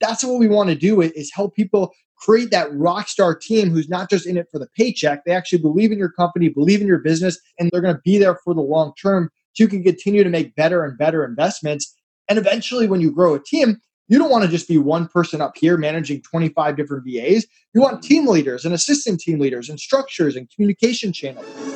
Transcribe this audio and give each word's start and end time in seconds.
that's 0.00 0.24
what 0.24 0.38
we 0.38 0.48
want 0.48 0.68
to 0.70 0.74
do 0.74 1.00
is 1.00 1.30
help 1.32 1.54
people 1.54 1.92
create 2.18 2.50
that 2.50 2.72
rock 2.72 3.08
star 3.08 3.34
team 3.34 3.70
who's 3.70 3.88
not 3.88 4.10
just 4.10 4.26
in 4.26 4.36
it 4.36 4.48
for 4.50 4.58
the 4.58 4.68
paycheck. 4.76 5.24
They 5.24 5.32
actually 5.32 5.58
believe 5.58 5.92
in 5.92 5.98
your 5.98 6.10
company, 6.10 6.48
believe 6.48 6.80
in 6.80 6.86
your 6.86 6.98
business, 6.98 7.38
and 7.58 7.70
they're 7.70 7.80
going 7.80 7.94
to 7.94 8.00
be 8.04 8.18
there 8.18 8.38
for 8.42 8.54
the 8.54 8.62
long 8.62 8.92
term 9.00 9.30
so 9.52 9.64
you 9.64 9.68
can 9.68 9.82
continue 9.82 10.24
to 10.24 10.30
make 10.30 10.54
better 10.54 10.84
and 10.84 10.96
better 10.98 11.24
investments. 11.24 11.94
And 12.28 12.38
eventually, 12.38 12.86
when 12.86 13.00
you 13.00 13.10
grow 13.10 13.34
a 13.34 13.42
team, 13.42 13.78
you 14.08 14.18
don't 14.18 14.30
want 14.30 14.44
to 14.44 14.50
just 14.50 14.68
be 14.68 14.78
one 14.78 15.08
person 15.08 15.40
up 15.40 15.54
here 15.56 15.76
managing 15.76 16.22
25 16.22 16.76
different 16.76 17.04
VAs. 17.04 17.46
You 17.74 17.80
want 17.80 18.02
team 18.02 18.26
leaders 18.26 18.64
and 18.64 18.74
assistant 18.74 19.20
team 19.20 19.38
leaders 19.38 19.68
and 19.68 19.80
structures 19.80 20.36
and 20.36 20.48
communication 20.50 21.12
channels. 21.12 21.75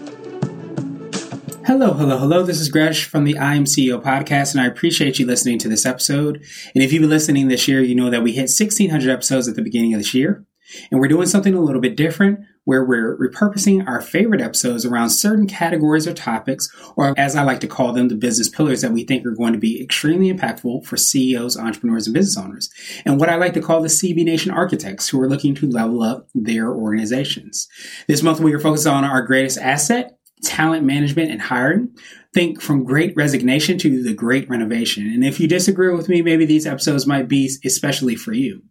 Hello, 1.71 1.93
hello, 1.93 2.17
hello. 2.17 2.43
This 2.43 2.59
is 2.59 2.67
Gresh 2.67 3.05
from 3.05 3.23
the 3.23 3.37
I 3.37 3.55
Am 3.55 3.63
CEO 3.63 4.03
podcast, 4.03 4.51
and 4.51 4.59
I 4.59 4.65
appreciate 4.65 5.19
you 5.19 5.25
listening 5.25 5.57
to 5.59 5.69
this 5.69 5.85
episode. 5.85 6.43
And 6.75 6.83
if 6.83 6.91
you've 6.91 6.99
been 6.99 7.09
listening 7.09 7.47
this 7.47 7.65
year, 7.65 7.79
you 7.79 7.95
know 7.95 8.09
that 8.09 8.23
we 8.23 8.33
hit 8.33 8.51
1,600 8.51 9.09
episodes 9.09 9.47
at 9.47 9.55
the 9.55 9.61
beginning 9.61 9.93
of 9.93 10.01
this 10.01 10.13
year. 10.13 10.45
And 10.91 10.99
we're 10.99 11.07
doing 11.07 11.27
something 11.27 11.53
a 11.53 11.61
little 11.61 11.79
bit 11.79 11.95
different 11.95 12.41
where 12.65 12.83
we're 12.83 13.17
repurposing 13.17 13.87
our 13.87 14.01
favorite 14.01 14.41
episodes 14.41 14.85
around 14.85 15.11
certain 15.11 15.47
categories 15.47 16.07
or 16.09 16.13
topics, 16.13 16.69
or 16.97 17.17
as 17.17 17.37
I 17.37 17.43
like 17.43 17.61
to 17.61 17.67
call 17.67 17.93
them, 17.93 18.09
the 18.09 18.15
business 18.15 18.49
pillars 18.49 18.81
that 18.81 18.91
we 18.91 19.05
think 19.05 19.25
are 19.25 19.31
going 19.31 19.53
to 19.53 19.59
be 19.59 19.81
extremely 19.81 20.29
impactful 20.29 20.85
for 20.85 20.97
CEOs, 20.97 21.57
entrepreneurs, 21.57 22.05
and 22.05 22.13
business 22.13 22.37
owners. 22.37 22.69
And 23.05 23.17
what 23.17 23.29
I 23.29 23.35
like 23.35 23.53
to 23.53 23.61
call 23.61 23.81
the 23.81 23.87
CB 23.87 24.25
Nation 24.25 24.51
architects 24.51 25.07
who 25.07 25.21
are 25.21 25.29
looking 25.29 25.55
to 25.55 25.69
level 25.69 26.03
up 26.03 26.27
their 26.35 26.69
organizations. 26.69 27.69
This 28.09 28.21
month, 28.21 28.41
we 28.41 28.53
are 28.53 28.59
focused 28.59 28.87
on 28.87 29.05
our 29.05 29.21
greatest 29.21 29.57
asset, 29.57 30.17
talent 30.43 30.83
management 30.83 31.31
and 31.31 31.41
hiring. 31.41 31.95
Think 32.33 32.61
from 32.61 32.85
great 32.85 33.15
resignation 33.15 33.77
to 33.79 34.03
the 34.03 34.13
great 34.13 34.49
renovation. 34.49 35.07
And 35.07 35.23
if 35.23 35.39
you 35.39 35.47
disagree 35.47 35.93
with 35.93 36.07
me, 36.09 36.21
maybe 36.21 36.45
these 36.45 36.65
episodes 36.65 37.05
might 37.05 37.27
be 37.27 37.51
especially 37.65 38.15
for 38.15 38.33
you. 38.33 38.63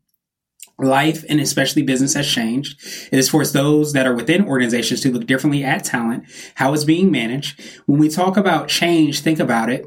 Life 0.79 1.25
and 1.29 1.41
especially 1.41 1.83
business 1.83 2.15
has 2.15 2.27
changed. 2.27 2.81
It 3.13 3.17
has 3.17 3.29
forced 3.29 3.53
those 3.53 3.93
that 3.93 4.07
are 4.07 4.15
within 4.15 4.47
organizations 4.47 5.03
to 5.03 5.13
look 5.13 5.27
differently 5.27 5.63
at 5.63 5.85
talent, 5.85 6.25
how 6.55 6.73
it's 6.73 6.85
being 6.85 7.11
managed. 7.11 7.61
When 7.85 7.99
we 7.99 8.09
talk 8.09 8.39
about 8.39 8.69
change, 8.69 9.21
think 9.21 9.39
about 9.39 9.69
it. 9.69 9.85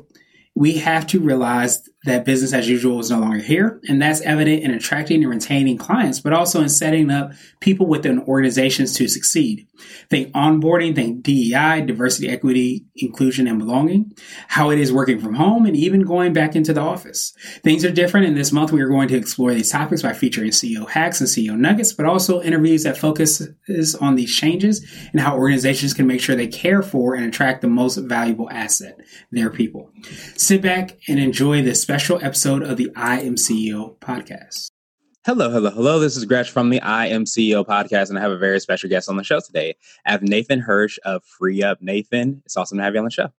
We 0.54 0.78
have 0.78 1.08
to 1.08 1.20
realize 1.20 1.90
that 2.06 2.26
business 2.26 2.54
as 2.54 2.68
usual 2.68 3.00
is 3.00 3.10
no 3.10 3.20
longer 3.20 3.40
here. 3.40 3.80
And 3.88 4.02
that's 4.02 4.22
evident 4.22 4.64
in 4.64 4.72
attracting 4.72 5.24
and 5.24 5.32
retaining 5.32 5.78
clients, 5.78 6.20
but 6.20 6.34
also 6.34 6.62
in 6.62 6.70
setting 6.70 7.10
up 7.10 7.32
people 7.60 7.88
within 7.88 8.20
organizations 8.22 8.94
to 8.96 9.08
succeed. 9.08 9.68
Think 10.10 10.32
onboarding, 10.34 10.96
think 10.96 11.24
DEI, 11.24 11.82
diversity, 11.86 12.30
equity, 12.30 12.86
inclusion, 12.96 13.48
and 13.48 13.60
belonging, 13.60 14.14
how 14.48 14.70
it 14.70 14.80
is 14.80 14.92
working 14.94 15.20
from 15.20 15.36
home, 15.36 15.66
and 15.66 15.76
even 15.76 16.02
going 16.02 16.34
back 16.34 16.56
into 16.56 16.74
the 16.74 16.82
office. 16.82 17.34
Things 17.64 17.84
are 17.84 17.92
different. 17.92 18.28
And 18.28 18.38
this 18.38 18.52
month, 18.52 18.72
we 18.72 18.82
are 18.82 18.88
going 18.88 19.08
to 19.10 19.18
explore 19.18 19.54
these 19.54 19.72
topics 19.72 20.02
by 20.02 20.14
featuring 20.14 20.52
CEO 20.52 20.88
hacks 20.88 21.20
and 21.20 21.30
CEO 21.30 21.58
nuggets, 21.58 21.94
but 21.94 22.06
also 22.06 22.42
interviews 22.42 22.84
that 22.84 22.98
focuses 22.98 23.96
on 23.96 24.16
these 24.16 24.34
changes 24.34 24.86
and 25.12 25.22
how 25.22 25.38
organizations 25.38 25.94
can 25.94 26.08
make 26.08 26.22
sure 26.22 26.36
they 26.36 26.48
care 26.48 26.82
for 26.82 27.16
and 27.16 27.26
attract 27.26 27.62
the 27.62 27.68
most 27.68 27.98
valuable 27.98 28.50
asset, 28.52 29.00
their 29.32 29.50
people. 29.50 29.90
Sit 30.36 30.62
back 30.62 30.98
and 31.08 31.20
enjoy 31.20 31.62
this 31.62 31.82
special 31.94 32.18
episode 32.24 32.64
of 32.64 32.76
the 32.76 32.90
I 32.96 33.20
Am 33.20 33.36
CEO 33.36 33.96
podcast. 34.00 34.72
Hello, 35.28 35.52
hello, 35.52 35.70
hello. 35.70 36.00
This 36.00 36.18
is 36.18 36.26
Gresh 36.26 36.50
from 36.50 36.72
the 36.72 36.82
I 36.82 37.06
Am 37.06 37.26
CEO 37.26 37.64
podcast, 37.64 38.10
and 38.10 38.18
I 38.18 38.22
have 38.22 38.32
a 38.32 38.38
very 38.40 38.60
special 38.60 38.90
guest 38.90 39.10
on 39.10 39.16
the 39.16 39.24
show 39.24 39.40
today. 39.40 39.76
I 40.04 40.12
have 40.12 40.24
Nathan 40.24 40.60
Hirsch 40.60 40.98
of 41.06 41.22
FreeeUp. 41.24 41.76
Nathan, 41.82 42.42
it's 42.46 42.58
awesome 42.58 42.80
to 42.80 42.84
have 42.84 42.96
you 42.96 43.00
on 43.00 43.06
the 43.06 43.12
show. 43.12 43.30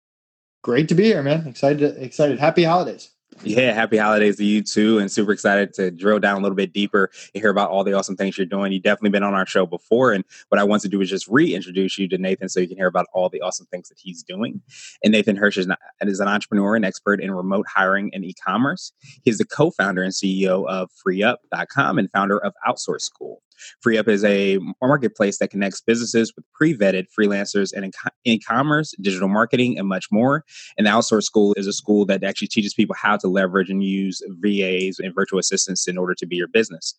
Great 0.62 0.88
to 0.90 0.94
be 0.94 1.02
here, 1.02 1.20
man. 1.20 1.48
Excited, 1.48 2.00
excited. 2.00 2.38
Happy 2.38 2.62
holidays. 2.62 3.10
Yeah, 3.42 3.72
happy 3.72 3.98
holidays 3.98 4.36
to 4.36 4.44
you 4.44 4.62
too, 4.62 4.98
and 4.98 5.10
super 5.10 5.32
excited 5.32 5.74
to 5.74 5.90
drill 5.90 6.18
down 6.18 6.38
a 6.38 6.40
little 6.40 6.56
bit 6.56 6.72
deeper 6.72 7.10
and 7.34 7.42
hear 7.42 7.50
about 7.50 7.70
all 7.70 7.84
the 7.84 7.92
awesome 7.92 8.16
things 8.16 8.38
you're 8.38 8.46
doing. 8.46 8.72
You've 8.72 8.82
definitely 8.82 9.10
been 9.10 9.22
on 9.22 9.34
our 9.34 9.46
show 9.46 9.66
before, 9.66 10.12
and 10.12 10.24
what 10.48 10.58
I 10.60 10.64
want 10.64 10.82
to 10.82 10.88
do 10.88 11.00
is 11.00 11.10
just 11.10 11.28
reintroduce 11.28 11.98
you 11.98 12.08
to 12.08 12.18
Nathan 12.18 12.48
so 12.48 12.60
you 12.60 12.68
can 12.68 12.76
hear 12.76 12.86
about 12.86 13.06
all 13.12 13.28
the 13.28 13.40
awesome 13.42 13.66
things 13.66 13.88
that 13.88 13.98
he's 13.98 14.22
doing. 14.22 14.62
And 15.02 15.12
Nathan 15.12 15.36
Hirsch 15.36 15.58
is, 15.58 15.68
is 16.02 16.20
an 16.20 16.28
entrepreneur 16.28 16.76
and 16.76 16.84
expert 16.84 17.20
in 17.20 17.32
remote 17.32 17.66
hiring 17.68 18.10
and 18.14 18.24
e-commerce. 18.24 18.92
He's 19.24 19.38
the 19.38 19.44
co-founder 19.44 20.02
and 20.02 20.12
CEO 20.12 20.66
of 20.68 20.90
FreeeUp.com 21.06 21.98
and 21.98 22.10
founder 22.10 22.38
of 22.38 22.54
Outsource 22.66 23.02
School. 23.02 23.42
FreeeUp 23.84 24.08
is 24.08 24.24
a 24.24 24.58
marketplace 24.82 25.38
that 25.38 25.48
connects 25.48 25.80
businesses 25.80 26.32
with 26.34 26.44
pre-vetted 26.52 27.06
freelancers 27.16 27.72
and 27.72 27.92
e-commerce, 28.24 28.94
digital 29.00 29.28
marketing, 29.28 29.78
and 29.78 29.88
much 29.88 30.06
more. 30.10 30.44
And 30.76 30.86
the 30.86 30.90
Outsource 30.90 31.24
School 31.24 31.54
is 31.56 31.66
a 31.66 31.72
school 31.72 32.04
that 32.06 32.24
actually 32.24 32.48
teaches 32.48 32.74
people 32.74 32.96
how 32.98 33.16
to 33.18 33.28
leverage 33.28 33.70
and 33.70 33.82
use 33.82 34.22
VAs 34.40 34.98
and 34.98 35.14
virtual 35.14 35.38
assistants 35.38 35.86
in 35.88 35.98
order 35.98 36.14
to 36.14 36.26
be 36.26 36.36
your 36.36 36.48
business. 36.48 36.94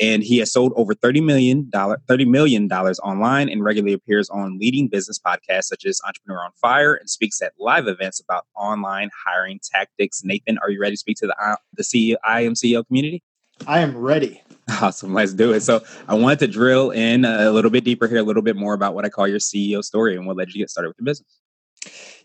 And 0.00 0.22
he 0.22 0.38
has 0.38 0.52
sold 0.52 0.72
over 0.76 0.94
$30 0.94 1.24
million, 1.24 1.70
$30 1.72 2.26
million 2.26 2.70
online 2.70 3.48
and 3.48 3.64
regularly 3.64 3.92
appears 3.92 4.28
on 4.30 4.58
leading 4.58 4.88
business 4.88 5.18
podcasts 5.18 5.64
such 5.64 5.84
as 5.84 6.00
Entrepreneur 6.06 6.44
on 6.44 6.50
Fire 6.60 6.94
and 6.94 7.08
speaks 7.08 7.40
at 7.42 7.52
live 7.58 7.86
events 7.86 8.20
about 8.20 8.46
online 8.56 9.10
hiring 9.26 9.60
tactics. 9.62 10.22
Nathan, 10.24 10.58
are 10.58 10.70
you 10.70 10.80
ready 10.80 10.94
to 10.94 10.98
speak 10.98 11.16
to 11.18 11.26
the, 11.26 11.36
uh, 11.42 11.56
the 11.74 11.82
CEO, 11.82 12.16
I 12.24 12.42
am 12.42 12.54
CEO 12.54 12.86
community? 12.86 13.22
I 13.66 13.80
am 13.80 13.96
ready. 13.96 14.42
Awesome. 14.82 15.14
Let's 15.14 15.34
do 15.34 15.52
it. 15.52 15.60
So 15.60 15.82
I 16.08 16.14
wanted 16.14 16.38
to 16.40 16.46
drill 16.46 16.90
in 16.90 17.24
a 17.24 17.50
little 17.50 17.70
bit 17.70 17.84
deeper 17.84 18.08
here, 18.08 18.18
a 18.18 18.22
little 18.22 18.42
bit 18.42 18.56
more 18.56 18.74
about 18.74 18.94
what 18.94 19.04
I 19.04 19.08
call 19.08 19.26
your 19.26 19.38
CEO 19.38 19.82
story 19.82 20.16
and 20.16 20.26
what 20.26 20.36
led 20.36 20.48
you 20.48 20.54
to 20.54 20.58
get 20.60 20.70
started 20.70 20.88
with 20.88 20.98
your 20.98 21.04
business. 21.04 21.40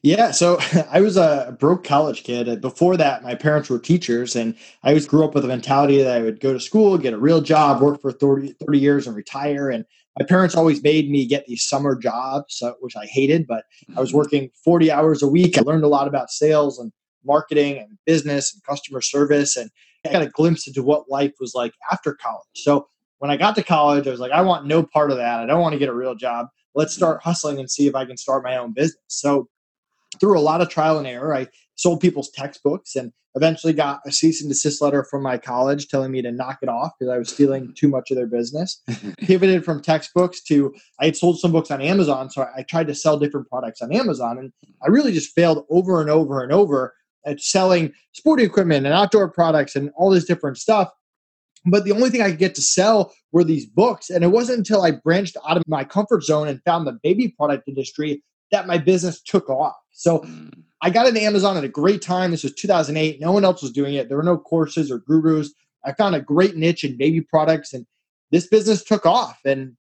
Yeah, 0.04 0.32
so 0.32 0.60
I 0.92 1.02
was 1.02 1.18
a 1.18 1.56
broke 1.60 1.84
college 1.84 2.24
kid. 2.24 2.62
Before 2.62 2.98
that, 2.98 3.24
my 3.24 3.36
parents 3.36 3.70
were 3.70 3.80
teachers, 3.80 4.36
and 4.36 4.56
I 4.84 4.90
always 4.90 5.08
grew 5.08 5.24
up 5.24 5.34
with 5.34 5.46
a 5.46 5.48
mentality 5.48 6.02
that 6.04 6.16
I 6.16 6.22
would 6.22 6.40
go 6.40 6.54
to 6.54 6.60
school, 6.60 6.98
get 6.98 7.14
a 7.14 7.18
real 7.18 7.42
job, 7.42 7.82
work 7.82 8.02
for 8.02 8.12
30, 8.12 8.54
30 8.54 8.80
years, 8.80 9.08
and 9.08 9.16
retire. 9.16 9.70
And 9.70 9.86
my 10.20 10.26
parents 10.26 10.56
always 10.56 10.84
made 10.84 11.10
me 11.10 11.26
get 11.26 11.46
these 11.46 11.64
summer 11.64 11.96
jobs, 11.96 12.62
which 12.80 12.96
I 12.96 13.06
hated, 13.06 13.48
but 13.48 13.66
I 13.96 14.00
was 14.00 14.10
mm-hmm. 14.10 14.18
working 14.18 14.50
40 14.64 14.92
hours 14.92 15.24
a 15.24 15.28
week. 15.28 15.58
I 15.58 15.62
learned 15.62 15.84
a 15.84 15.90
lot 15.90 16.08
about 16.08 16.30
sales 16.30 16.80
and 16.80 16.92
marketing 17.26 17.80
and 17.80 17.98
business 18.06 18.54
and 18.54 18.64
customer 18.64 19.02
service. 19.02 19.58
And 19.58 19.72
I 20.06 20.12
got 20.12 20.22
a 20.22 20.30
glimpse 20.30 20.68
into 20.68 20.84
what 20.84 21.10
life 21.10 21.34
was 21.40 21.54
like 21.56 21.74
after 21.92 22.14
college. 22.14 22.46
So 22.56 22.88
when 23.20 23.32
I 23.32 23.38
got 23.38 23.56
to 23.56 23.64
college, 23.64 24.08
I 24.08 24.12
was 24.12 24.20
like, 24.20 24.32
I 24.32 24.42
want 24.42 24.66
no 24.66 24.84
part 24.84 25.12
of 25.12 25.18
that. 25.18 25.40
I 25.40 25.46
don't 25.46 25.62
want 25.62 25.74
to 25.74 25.80
get 25.80 25.90
a 25.90 25.94
real 25.94 26.16
job. 26.16 26.48
Let's 26.74 26.94
start 26.94 27.24
hustling 27.24 27.60
and 27.60 27.70
see 27.70 27.88
if 27.88 27.96
I 27.96 28.06
can 28.06 28.18
start 28.18 28.44
my 28.44 28.58
own 28.58 28.74
business. 28.74 29.02
So 29.08 29.48
through 30.20 30.38
a 30.38 30.42
lot 30.42 30.62
of 30.62 30.70
trial 30.70 30.98
and 30.98 31.08
error, 31.08 31.34
I 31.34 31.48
sold 31.76 32.02
people's 32.02 32.30
textbooks 32.30 32.96
and 32.96 33.12
eventually 33.36 33.74
got 33.74 34.00
a 34.06 34.12
cease 34.12 34.42
and 34.42 34.50
desist 34.50 34.82
letter 34.82 35.04
from 35.04 35.22
my 35.22 35.38
college 35.38 35.90
telling 35.90 36.12
me 36.12 36.22
to 36.22 36.32
knock 36.32 36.58
it 36.62 36.70
off 36.70 36.94
because 36.98 37.14
I 37.14 37.18
was 37.18 37.30
stealing 37.30 37.74
too 37.76 37.90
much 37.90 38.10
of 38.10 38.18
their 38.18 38.28
business. 38.28 38.82
Pivoted 39.20 39.66
from 39.66 39.82
textbooks 39.82 40.42
to 40.44 40.74
I 41.00 41.06
had 41.06 41.18
sold 41.18 41.40
some 41.40 41.52
books 41.52 41.70
on 41.70 41.82
Amazon, 41.82 42.30
so 42.30 42.48
I 42.56 42.64
tried 42.64 42.88
to 42.88 42.96
sell 42.96 43.20
different 43.20 43.50
products 43.50 43.82
on 43.82 43.94
Amazon, 43.94 44.38
and 44.38 44.54
I 44.84 44.88
really 44.88 45.12
just 45.12 45.36
failed 45.36 45.66
over 45.70 46.00
and 46.02 46.10
over 46.10 46.42
and 46.42 46.52
over 46.52 46.94
at 47.26 47.42
selling 47.42 47.94
sporting 48.14 48.46
equipment 48.46 48.86
and 48.86 48.94
outdoor 48.94 49.30
products 49.30 49.76
and 49.76 49.92
all 49.96 50.10
this 50.10 50.26
different 50.26 50.58
stuff. 50.58 50.90
But 51.66 51.84
the 51.84 51.92
only 51.92 52.10
thing 52.10 52.22
I 52.22 52.30
could 52.30 52.40
get 52.40 52.56
to 52.56 52.62
sell 52.62 53.14
were 53.32 53.44
these 53.44 53.66
books. 53.66 54.10
And 54.10 54.24
it 54.24 54.28
wasn't 54.28 54.60
until 54.60 54.84
I 54.84 54.92
branched 54.92 55.36
out 55.48 55.58
of 55.58 55.64
my 55.68 55.84
comfort 55.84 56.24
zone 56.24 56.48
and 56.48 56.62
found 56.64 56.86
the 56.86 57.00
baby 57.02 57.30
product 57.30 57.68
industry 57.68 58.24
that 58.52 58.68
my 58.68 58.78
business 58.78 59.22
took 59.22 59.50
off. 59.50 59.76
So 59.92 60.20
mm. 60.20 60.52
I 60.82 60.92
got 60.92 61.08
into 61.08 61.22
Amazon 61.22 61.58
at 61.58 61.64
a 61.64 61.70
great 61.70 62.02
time. 62.02 62.32
This 62.32 62.44
was 62.44 62.54
2008. 62.54 63.20
No 63.20 63.32
one 63.32 63.44
else 63.44 63.64
was 63.64 63.72
doing 63.72 63.96
it. 63.96 64.08
There 64.08 64.18
were 64.18 64.24
no 64.24 64.38
courses 64.38 64.92
or 64.92 65.00
gurus. 65.00 65.52
I 65.84 65.94
found 65.94 66.16
a 66.16 66.22
great 66.22 66.56
niche 66.56 66.84
in 66.84 66.98
baby 66.98 67.22
products 67.22 67.74
and 67.74 67.86
this 68.32 68.48
business 68.48 68.84
took 68.84 69.06
off. 69.06 69.40
And 69.46 69.76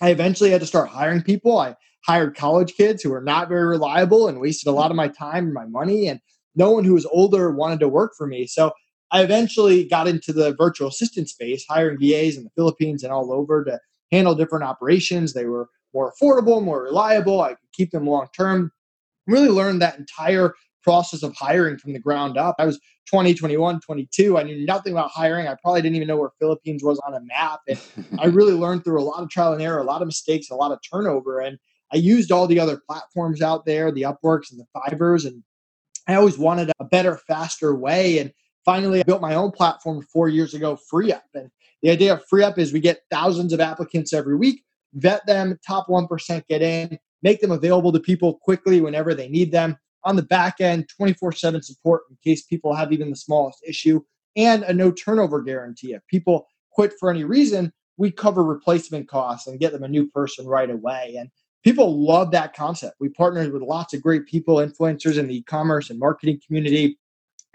I 0.00 0.10
eventually 0.10 0.50
had 0.50 0.60
to 0.60 0.66
start 0.66 0.88
hiring 0.88 1.22
people. 1.22 1.58
I 1.58 1.76
hired 2.06 2.36
college 2.36 2.74
kids 2.74 3.02
who 3.02 3.10
were 3.10 3.20
not 3.20 3.48
very 3.48 3.66
reliable 3.66 4.28
and 4.28 4.40
wasted 4.40 4.68
a 4.68 4.72
lot 4.72 4.90
of 4.90 4.96
my 4.96 5.08
time 5.08 5.46
and 5.46 5.54
my 5.54 5.66
money. 5.66 6.06
And 6.06 6.20
no 6.56 6.70
one 6.70 6.84
who 6.84 6.94
was 6.94 7.06
older 7.06 7.50
wanted 7.50 7.80
to 7.80 7.88
work 7.88 8.12
for 8.16 8.26
me. 8.26 8.46
So 8.46 8.72
I 9.12 9.22
eventually 9.22 9.84
got 9.84 10.08
into 10.08 10.32
the 10.32 10.54
virtual 10.54 10.88
assistant 10.88 11.28
space, 11.28 11.64
hiring 11.68 11.98
VAs 11.98 12.36
in 12.36 12.44
the 12.44 12.50
Philippines 12.56 13.04
and 13.04 13.12
all 13.12 13.32
over 13.32 13.64
to 13.64 13.78
handle 14.10 14.34
different 14.34 14.64
operations. 14.64 15.32
They 15.32 15.46
were 15.46 15.68
more 15.94 16.12
affordable, 16.12 16.62
more 16.62 16.82
reliable. 16.82 17.40
I 17.40 17.50
could 17.50 17.72
keep 17.72 17.90
them 17.90 18.06
long 18.06 18.26
term. 18.36 18.72
Really 19.26 19.48
learned 19.48 19.82
that 19.82 19.98
entire 19.98 20.54
process 20.82 21.22
of 21.22 21.34
hiring 21.36 21.78
from 21.78 21.92
the 21.92 21.98
ground 21.98 22.38
up. 22.38 22.56
I 22.58 22.64
was 22.64 22.78
20, 23.10 23.34
21, 23.34 23.80
22. 23.80 24.38
I 24.38 24.42
knew 24.42 24.64
nothing 24.64 24.92
about 24.92 25.10
hiring. 25.10 25.48
I 25.48 25.56
probably 25.60 25.82
didn't 25.82 25.96
even 25.96 26.08
know 26.08 26.16
where 26.16 26.30
Philippines 26.38 26.82
was 26.84 27.00
on 27.06 27.14
a 27.14 27.20
map. 27.20 27.60
And 27.68 27.80
I 28.18 28.26
really 28.26 28.52
learned 28.52 28.84
through 28.84 29.00
a 29.00 29.02
lot 29.02 29.22
of 29.22 29.30
trial 29.30 29.52
and 29.52 29.62
error, 29.62 29.80
a 29.80 29.84
lot 29.84 30.02
of 30.02 30.06
mistakes, 30.06 30.50
a 30.50 30.54
lot 30.54 30.72
of 30.72 30.78
turnover. 30.88 31.40
And 31.40 31.58
I 31.92 31.96
used 31.96 32.32
all 32.32 32.46
the 32.46 32.60
other 32.60 32.80
platforms 32.88 33.42
out 33.42 33.64
there, 33.64 33.92
the 33.92 34.02
Upworks 34.02 34.50
and 34.50 34.60
the 34.60 34.66
Fiverrs, 34.76 35.26
and 35.26 35.42
I 36.06 36.14
always 36.14 36.38
wanted 36.38 36.70
a 36.78 36.84
better, 36.84 37.16
faster 37.26 37.74
way. 37.74 38.18
And 38.18 38.32
finally, 38.64 39.00
I 39.00 39.02
built 39.02 39.20
my 39.20 39.34
own 39.34 39.50
platform 39.50 40.02
four 40.02 40.28
years 40.28 40.54
ago, 40.54 40.78
FreeeUp. 40.92 41.22
And 41.34 41.50
the 41.82 41.90
idea 41.90 42.14
of 42.14 42.24
FreeeUp 42.32 42.58
is 42.58 42.72
we 42.72 42.80
get 42.80 43.02
thousands 43.10 43.52
of 43.52 43.60
applicants 43.60 44.12
every 44.12 44.36
week, 44.36 44.64
vet 44.94 45.26
them, 45.26 45.58
top 45.66 45.88
1% 45.88 46.46
get 46.48 46.62
in, 46.62 46.98
make 47.22 47.40
them 47.40 47.50
available 47.50 47.92
to 47.92 48.00
people 48.00 48.34
quickly 48.34 48.80
whenever 48.80 49.14
they 49.14 49.28
need 49.28 49.52
them. 49.52 49.76
On 50.04 50.14
the 50.14 50.22
back 50.22 50.60
end, 50.60 50.88
24 50.96 51.32
7 51.32 51.62
support 51.62 52.02
in 52.10 52.16
case 52.22 52.44
people 52.44 52.72
have 52.72 52.92
even 52.92 53.10
the 53.10 53.16
smallest 53.16 53.58
issue, 53.66 54.00
and 54.36 54.62
a 54.62 54.72
no 54.72 54.92
turnover 54.92 55.42
guarantee. 55.42 55.94
If 55.94 56.06
people 56.06 56.46
quit 56.70 56.92
for 57.00 57.10
any 57.10 57.24
reason, 57.24 57.72
we 57.96 58.12
cover 58.12 58.44
replacement 58.44 59.08
costs 59.08 59.48
and 59.48 59.58
get 59.58 59.72
them 59.72 59.82
a 59.82 59.88
new 59.88 60.06
person 60.08 60.46
right 60.46 60.70
away. 60.70 61.16
And 61.18 61.30
people 61.66 62.00
love 62.00 62.30
that 62.30 62.54
concept. 62.54 62.94
We 63.00 63.08
partnered 63.08 63.52
with 63.52 63.60
lots 63.60 63.92
of 63.92 64.00
great 64.00 64.24
people, 64.26 64.58
influencers 64.58 65.18
in 65.18 65.26
the 65.26 65.38
e-commerce 65.38 65.90
and 65.90 65.98
marketing 65.98 66.40
community. 66.46 66.96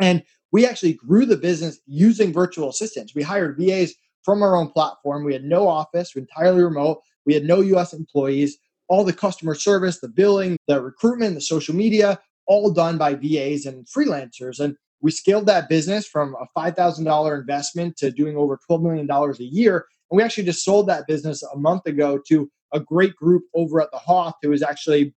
And 0.01 0.21
we 0.51 0.67
actually 0.67 0.95
grew 0.95 1.25
the 1.25 1.37
business 1.37 1.79
using 1.85 2.33
virtual 2.33 2.67
assistants. 2.67 3.15
We 3.15 3.21
hired 3.21 3.57
VAs 3.57 3.93
from 4.23 4.43
our 4.43 4.57
own 4.57 4.69
platform. 4.69 5.23
We 5.23 5.31
had 5.31 5.45
no 5.45 5.65
office, 5.65 6.13
entirely 6.13 6.61
remote. 6.61 6.99
We 7.25 7.33
had 7.33 7.45
no 7.45 7.61
US 7.61 7.93
employees. 7.93 8.57
All 8.89 9.05
the 9.05 9.13
customer 9.13 9.55
service, 9.55 10.01
the 10.01 10.09
billing, 10.09 10.57
the 10.67 10.81
recruitment, 10.81 11.35
the 11.35 11.39
social 11.39 11.73
media, 11.73 12.19
all 12.47 12.69
done 12.69 12.97
by 12.97 13.13
VAs 13.13 13.65
and 13.65 13.87
freelancers. 13.87 14.59
And 14.59 14.75
we 14.99 15.11
scaled 15.11 15.45
that 15.45 15.69
business 15.69 16.05
from 16.05 16.35
a 16.35 16.59
$5,000 16.59 17.39
investment 17.39 17.95
to 17.99 18.11
doing 18.11 18.35
over 18.35 18.59
$12 18.69 18.81
million 18.81 19.09
a 19.09 19.43
year. 19.43 19.85
And 20.09 20.17
we 20.17 20.23
actually 20.23 20.43
just 20.43 20.65
sold 20.65 20.89
that 20.89 21.07
business 21.07 21.43
a 21.43 21.57
month 21.57 21.85
ago 21.85 22.19
to 22.27 22.51
a 22.73 22.79
great 22.79 23.15
group 23.15 23.43
over 23.53 23.81
at 23.81 23.91
the 23.91 23.97
Hoth 23.97 24.35
who 24.41 24.51
is 24.51 24.63
actually 24.63 25.13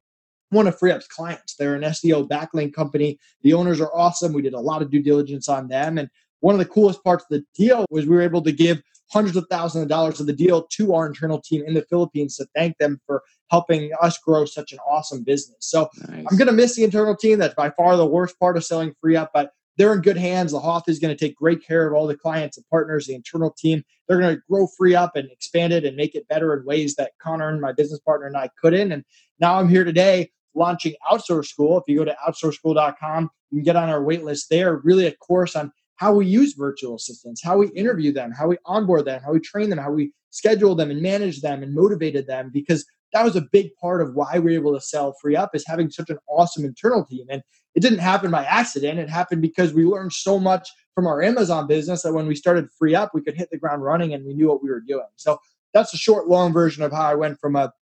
one 0.51 0.67
of 0.67 0.79
FreeeUp's 0.79 1.09
clients. 1.09 1.57
They're 1.57 1.75
an 1.75 1.83
SEO 1.83 2.29
backlink 2.29 2.75
company. 2.75 3.19
The 3.43 3.55
owners 3.55 3.81
are 3.81 3.95
awesome. 3.95 4.33
We 4.33 4.43
did 4.43 4.55
a 4.55 4.61
lot 4.61 4.83
of 4.83 4.91
due 4.91 5.03
diligence 5.03 5.49
on 5.49 5.69
them. 5.69 5.99
And 5.99 6.09
one 6.41 6.55
of 6.55 6.59
the 6.59 6.67
coolest 6.67 7.03
parts 7.03 7.25
of 7.25 7.31
the 7.31 7.45
deal 7.55 7.87
was 7.91 8.07
we 8.07 8.15
were 8.15 8.23
able 8.23 8.43
to 8.43 8.53
give 8.53 8.83
hundreds 9.13 9.37
of 9.37 9.47
thousands 9.51 9.83
of 9.83 9.89
dollars 9.89 10.21
of 10.21 10.27
the 10.27 10.33
deal 10.33 10.63
to 10.63 10.95
our 10.95 11.07
internal 11.07 11.41
team 11.41 11.63
in 11.67 11.75
the 11.75 11.85
Philippines 11.91 12.37
to 12.37 12.47
thank 12.55 12.77
them 12.79 13.01
for 13.07 13.23
helping 13.51 13.91
us 14.01 14.19
grow 14.19 14.45
such 14.45 14.73
an 14.73 14.79
awesome 14.89 15.23
business. 15.23 15.59
So 15.61 15.89
nice. 16.09 16.25
I'm 16.31 16.37
going 16.37 16.49
to 16.49 16.53
miss 16.53 16.77
the 16.77 16.85
internal 16.85 17.17
team. 17.17 17.39
That's 17.39 17.55
by 17.55 17.71
far 17.71 17.97
the 17.97 18.07
worst 18.07 18.39
part 18.39 18.57
of 18.57 18.65
selling 18.65 18.95
FreeeUp, 19.05 19.29
but 19.33 19.53
they're 19.77 19.93
in 19.93 20.01
good 20.01 20.17
hands. 20.17 20.53
The 20.53 20.61
Hoth 20.61 20.89
is 20.89 20.99
going 20.99 21.15
to 21.17 21.25
take 21.25 21.37
great 21.37 21.65
care 21.67 21.87
of 21.87 21.95
all 21.95 22.07
the 22.07 22.17
clients 22.17 22.57
and 22.57 22.67
partners, 22.69 23.07
the 23.07 23.15
internal 23.15 23.51
team. 23.51 23.83
They're 24.07 24.21
going 24.21 24.37
to 24.37 24.43
grow 24.49 24.69
FreeeUp 24.81 25.11
and 25.15 25.31
expand 25.31 25.73
it 25.73 25.85
and 25.85 25.97
make 25.97 26.15
it 26.15 26.29
better 26.29 26.55
in 26.55 26.65
ways 26.65 26.95
that 26.97 27.13
Connor 27.21 27.49
and 27.49 27.61
my 27.61 27.73
business 27.73 28.01
partner 28.01 28.27
and 28.27 28.37
I 28.37 28.51
couldn't. 28.61 28.93
And 28.93 29.05
now 29.41 29.59
I'm 29.59 29.69
here 29.69 29.85
today 29.85 30.31
launching 30.55 30.95
Outsource 31.11 31.47
School. 31.47 31.79
If 31.79 31.85
you 31.89 31.99
go 31.99 32.05
to 32.05 32.17
outsourceschool.com, 32.27 33.31
you 33.51 33.59
can 33.59 33.65
get 33.65 33.77
on 33.77 33.89
our 33.89 34.01
waitlist 34.01 34.49
there. 34.49 34.77
Really, 34.77 35.07
a 35.07 35.13
course 35.17 35.57
on 35.57 35.73
how 35.97 36.15
we 36.15 36.27
use 36.27 36.55
virtual 36.55 36.97
assistants, 36.97 37.43
how 37.43 37.59
we 37.59 37.69
interview 37.69 38.13
them, 38.13 38.33
how 38.33 38.49
we 38.49 38.57
onboard 38.67 39.05
them, 39.05 39.21
how 39.25 39.33
we 39.33 39.41
train 39.41 39.71
them, 39.71 39.79
how 39.79 39.91
we 39.91 40.13
schedule 40.31 40.75
them 40.75 40.91
and 40.91 41.01
manage 41.01 41.41
them 41.41 41.63
and 41.63 41.73
motivated 41.73 42.27
them 42.27 42.51
because 42.53 42.85
that 43.15 43.25
was 43.25 43.37
a 43.37 43.41
big 43.53 43.71
part 43.81 44.03
of 44.03 44.15
why 44.15 44.39
we 44.39 44.59
were 44.59 44.61
able 44.61 44.75
to 44.75 44.81
sell 44.81 45.15
FreeeUp 45.25 45.51
is 45.55 45.65
having 45.67 45.89
such 45.89 46.11
an 46.11 46.19
awesome 46.29 46.65
internal 46.65 47.05
team. 47.07 47.27
And 47.31 47.43
it 47.75 47.81
didn't 47.81 48.01
happen 48.01 48.31
by 48.31 48.45
accident. 48.45 48.99
It 48.99 49.09
happened 49.09 49.41
because 49.41 49.73
we 49.73 49.85
learned 49.85 50.13
so 50.13 50.39
much 50.39 50.69
from 50.95 51.07
our 51.07 51.23
Amazon 51.23 51.69
business 51.69 52.03
that 52.03 52.13
when 52.13 52.27
we 52.27 52.35
started 52.35 52.67
FreeeUp, 52.81 53.11
we 53.15 53.23
could 53.23 53.37
hit 53.37 53.51
the 53.51 53.59
ground 53.59 53.83
running 53.85 54.13
and 54.13 54.27
we 54.27 54.35
knew 54.35 54.49
what 54.49 54.63
we 54.63 54.69
were 54.69 54.83
doing. 54.87 55.07
So 55.17 55.39
that's 55.73 55.95
a 55.95 55.97
short, 55.97 56.29
long 56.29 56.53
version 56.53 56.83
of 56.83 56.93
how 56.93 57.03
I 57.03 57.15
went 57.15 57.39
from 57.41 57.55
a 57.57 57.73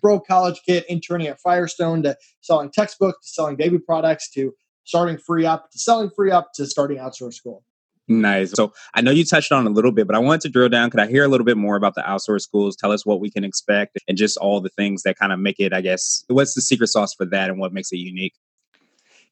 broke 0.00 0.26
college 0.26 0.60
kid 0.64 0.84
interning 0.88 1.26
at 1.26 1.40
Firestone 1.40 2.02
to 2.04 2.16
selling 2.40 2.70
textbooks 2.70 3.26
to 3.26 3.32
selling 3.32 3.56
baby 3.56 3.78
products 3.78 4.30
to 4.32 4.54
starting 4.84 5.16
FreeeUp 5.16 5.62
to 5.72 5.78
selling 5.78 6.10
FreeeUp 6.10 6.44
to 6.54 6.66
starting 6.66 6.98
outsource 6.98 7.34
school. 7.34 7.64
Nice. 8.08 8.52
So 8.52 8.72
I 8.94 9.00
know 9.00 9.10
you 9.10 9.24
touched 9.24 9.50
on 9.50 9.66
a 9.66 9.70
little 9.70 9.90
bit, 9.90 10.06
but 10.06 10.14
I 10.14 10.20
wanted 10.20 10.42
to 10.42 10.48
drill 10.48 10.68
down. 10.68 10.90
Could 10.90 11.00
I 11.00 11.08
hear 11.08 11.24
a 11.24 11.28
little 11.28 11.44
bit 11.44 11.56
more 11.56 11.74
about 11.74 11.96
the 11.96 12.02
outsource 12.02 12.42
schools? 12.42 12.76
Tell 12.76 12.92
us 12.92 13.04
what 13.04 13.20
we 13.20 13.30
can 13.30 13.42
expect 13.42 13.98
and 14.06 14.16
just 14.16 14.36
all 14.36 14.60
the 14.60 14.68
things 14.68 15.02
that 15.02 15.18
kind 15.18 15.32
of 15.32 15.40
make 15.40 15.58
it, 15.58 15.72
I 15.72 15.80
guess, 15.80 16.24
what's 16.28 16.54
the 16.54 16.62
secret 16.62 16.86
sauce 16.88 17.14
for 17.14 17.26
that 17.26 17.50
and 17.50 17.58
what 17.58 17.72
makes 17.72 17.90
it 17.90 17.96
unique? 17.96 18.34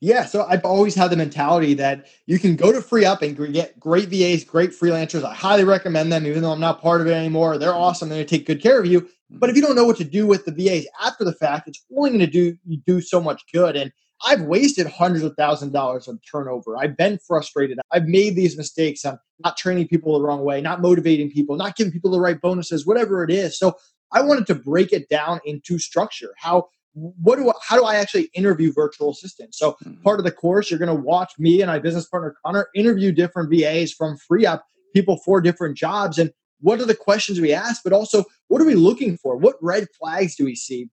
Yeah, 0.00 0.26
so 0.26 0.44
I've 0.44 0.64
always 0.64 0.94
had 0.94 1.10
the 1.10 1.16
mentality 1.16 1.72
that 1.74 2.08
you 2.26 2.38
can 2.38 2.56
go 2.56 2.72
to 2.72 2.80
FreeeUp 2.80 3.22
and 3.22 3.54
get 3.54 3.78
great 3.78 4.08
VAs, 4.08 4.44
great 4.44 4.70
freelancers. 4.70 5.24
I 5.24 5.32
highly 5.32 5.64
recommend 5.64 6.12
them, 6.12 6.26
even 6.26 6.42
though 6.42 6.50
I'm 6.50 6.60
not 6.60 6.82
part 6.82 7.00
of 7.00 7.06
it 7.06 7.12
anymore. 7.12 7.56
They're 7.58 7.72
awesome. 7.72 8.08
They're 8.08 8.18
going 8.18 8.26
to 8.26 8.36
take 8.36 8.46
good 8.46 8.60
care 8.60 8.78
of 8.78 8.86
you. 8.86 9.08
But 9.30 9.46
mm-hmm. 9.46 9.50
if 9.50 9.56
you 9.56 9.62
don't 9.62 9.76
know 9.76 9.84
what 9.84 9.96
to 9.98 10.04
do 10.04 10.26
with 10.26 10.44
the 10.44 10.52
VAs 10.52 10.86
after 11.02 11.24
the 11.24 11.32
fact, 11.32 11.68
it's 11.68 11.82
only 11.96 12.10
going 12.10 12.20
to 12.20 12.26
do 12.26 12.56
you 12.66 12.78
do 12.86 13.00
so 13.00 13.20
much 13.20 13.44
good. 13.52 13.76
And 13.76 13.92
I've 14.26 14.42
wasted 14.42 14.86
hundreds 14.86 15.24
of 15.24 15.34
thousand 15.36 15.72
dollars 15.72 16.08
on 16.08 16.18
turnover. 16.30 16.76
I've 16.76 16.96
been 16.96 17.18
frustrated. 17.18 17.78
I've 17.92 18.06
made 18.06 18.36
these 18.36 18.56
mistakes 18.56 19.04
on 19.04 19.18
not 19.44 19.56
training 19.56 19.88
people 19.88 20.18
the 20.18 20.24
wrong 20.24 20.44
way, 20.44 20.60
not 20.60 20.80
motivating 20.80 21.30
people, 21.30 21.56
not 21.56 21.76
giving 21.76 21.92
people 21.92 22.10
the 22.10 22.20
right 22.20 22.40
bonuses, 22.40 22.86
whatever 22.86 23.22
it 23.24 23.30
is. 23.30 23.58
So 23.58 23.74
I 24.12 24.22
wanted 24.22 24.46
to 24.46 24.54
break 24.54 24.92
it 24.92 25.08
down 25.08 25.40
into 25.44 25.78
structure. 25.78 26.34
How 26.38 26.68
what 26.94 27.36
do 27.36 27.50
I, 27.50 27.52
how 27.60 27.76
do 27.76 27.84
I 27.84 27.96
actually 27.96 28.30
interview 28.34 28.72
virtual 28.72 29.10
assistants? 29.10 29.58
So 29.58 29.72
mm-hmm. 29.72 30.00
part 30.02 30.20
of 30.20 30.24
the 30.24 30.30
course, 30.30 30.70
you're 30.70 30.78
going 30.78 30.96
to 30.96 31.02
watch 31.02 31.32
me 31.38 31.60
and 31.60 31.68
my 31.68 31.80
business 31.80 32.06
partner 32.06 32.36
Connor 32.44 32.68
interview 32.74 33.10
different 33.10 33.50
VAs 33.50 33.92
from 33.92 34.16
free 34.16 34.44
FreeeUp, 34.44 34.60
people 34.94 35.16
for 35.24 35.40
different 35.40 35.76
jobs, 35.76 36.18
and 36.18 36.30
what 36.60 36.80
are 36.80 36.86
the 36.86 36.94
questions 36.94 37.40
we 37.40 37.52
ask, 37.52 37.82
but 37.82 37.92
also 37.92 38.24
what 38.48 38.62
are 38.62 38.64
we 38.64 38.76
looking 38.76 39.18
for? 39.18 39.36
What 39.36 39.56
red 39.60 39.88
flags 39.98 40.36
do 40.36 40.44
we 40.44 40.54
see? 40.54 40.88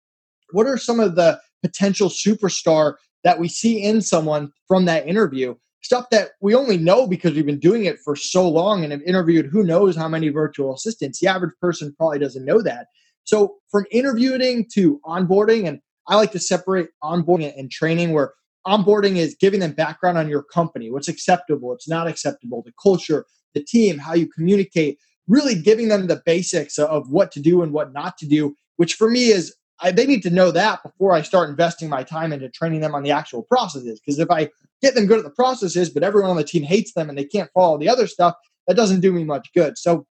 What 0.53 0.67
are 0.67 0.79
some 0.79 0.99
of 0.99 1.17
the 1.17 1.39
potential 1.63 2.09
superstar 2.09 2.95
that 3.25 3.39
we 3.39 3.49
see 3.49 3.83
in 3.83 4.01
someone 4.01 4.53
from 4.69 4.85
that 4.87 5.07
interview? 5.07 5.55
Stuff 5.83 6.11
that 6.11 6.31
we 6.41 6.55
only 6.55 6.77
know 6.77 7.07
because 7.07 7.35
we've 7.35 7.47
been 7.47 7.59
doing 7.59 7.87
it 7.87 7.99
for 8.05 8.15
so 8.15 8.49
long 8.49 8.83
and 8.83 8.93
have 8.93 9.03
interviewed 9.03 9.47
who 9.47 9.63
knows 9.63 9.97
how 9.97 10.09
many 10.09 10.29
virtual 10.29 10.75
assistants. 10.75 11.21
The 11.21 11.29
average 11.29 11.55
person 11.61 11.95
probably 11.97 12.19
doesn't 12.19 12.45
know 12.45 12.61
that. 12.63 12.87
So, 13.25 13.57
from 13.71 13.87
interviewing 13.91 14.67
to 14.75 15.01
onboarding, 15.05 15.67
and 15.67 15.81
I 16.09 16.17
like 16.17 16.33
to 16.33 16.41
separate 16.41 16.89
onboarding 17.03 17.59
and 17.59 17.71
training, 17.71 18.13
where 18.13 18.35
onboarding 18.67 19.17
is 19.17 19.37
giving 19.41 19.61
them 19.61 19.73
background 19.73 20.19
on 20.19 20.29
your 20.29 20.43
company, 20.43 20.91
what's 20.91 21.09
acceptable, 21.09 21.69
what's 21.69 21.89
not 21.89 22.09
acceptable, 22.09 22.63
the 22.65 22.73
culture, 22.83 23.25
the 23.55 23.63
team, 23.63 23.99
how 23.99 24.15
you 24.15 24.27
communicate, 24.29 24.99
really 25.29 25.55
giving 25.55 25.89
them 25.89 26.07
the 26.07 26.21
basics 26.27 26.79
of 26.79 27.11
what 27.11 27.33
to 27.33 27.41
do 27.41 27.63
and 27.63 27.73
what 27.73 27.93
not 27.93 28.19
to 28.19 28.27
do, 28.27 28.55
which 28.77 28.95
for 28.95 29.09
me 29.11 29.29
is 29.29 29.55
I, 29.83 29.91
they 29.91 30.07
need 30.07 30.23
to 30.23 30.31
know 30.31 30.51
that 30.51 30.83
before 30.83 31.13
I 31.13 31.23
start 31.23 31.49
investing 31.49 31.89
my 31.89 32.03
time 32.03 32.33
into 32.33 32.49
training 32.49 32.81
them 32.81 32.95
on 32.95 33.03
the 33.03 33.11
actual 33.11 33.43
processes. 33.43 34.01
Because 34.01 34.19
if 34.19 34.31
I 34.31 34.51
get 34.83 34.95
them 34.95 35.07
good 35.07 35.19
at 35.19 35.25
the 35.25 35.31
processes, 35.31 35.91
but 35.91 36.03
everyone 36.03 36.31
on 36.31 36.37
the 36.37 36.45
team 36.45 36.63
hates 36.63 36.93
them 36.93 37.09
and 37.09 37.17
they 37.17 37.25
can't 37.25 37.51
follow 37.53 37.79
the 37.79 37.89
other 37.89 38.07
stuff, 38.07 38.35
that 38.67 38.77
doesn't 38.77 39.01
do 39.01 39.13
me 39.13 39.25
much 39.25 39.49
good. 39.55 39.79
So, 39.79 40.07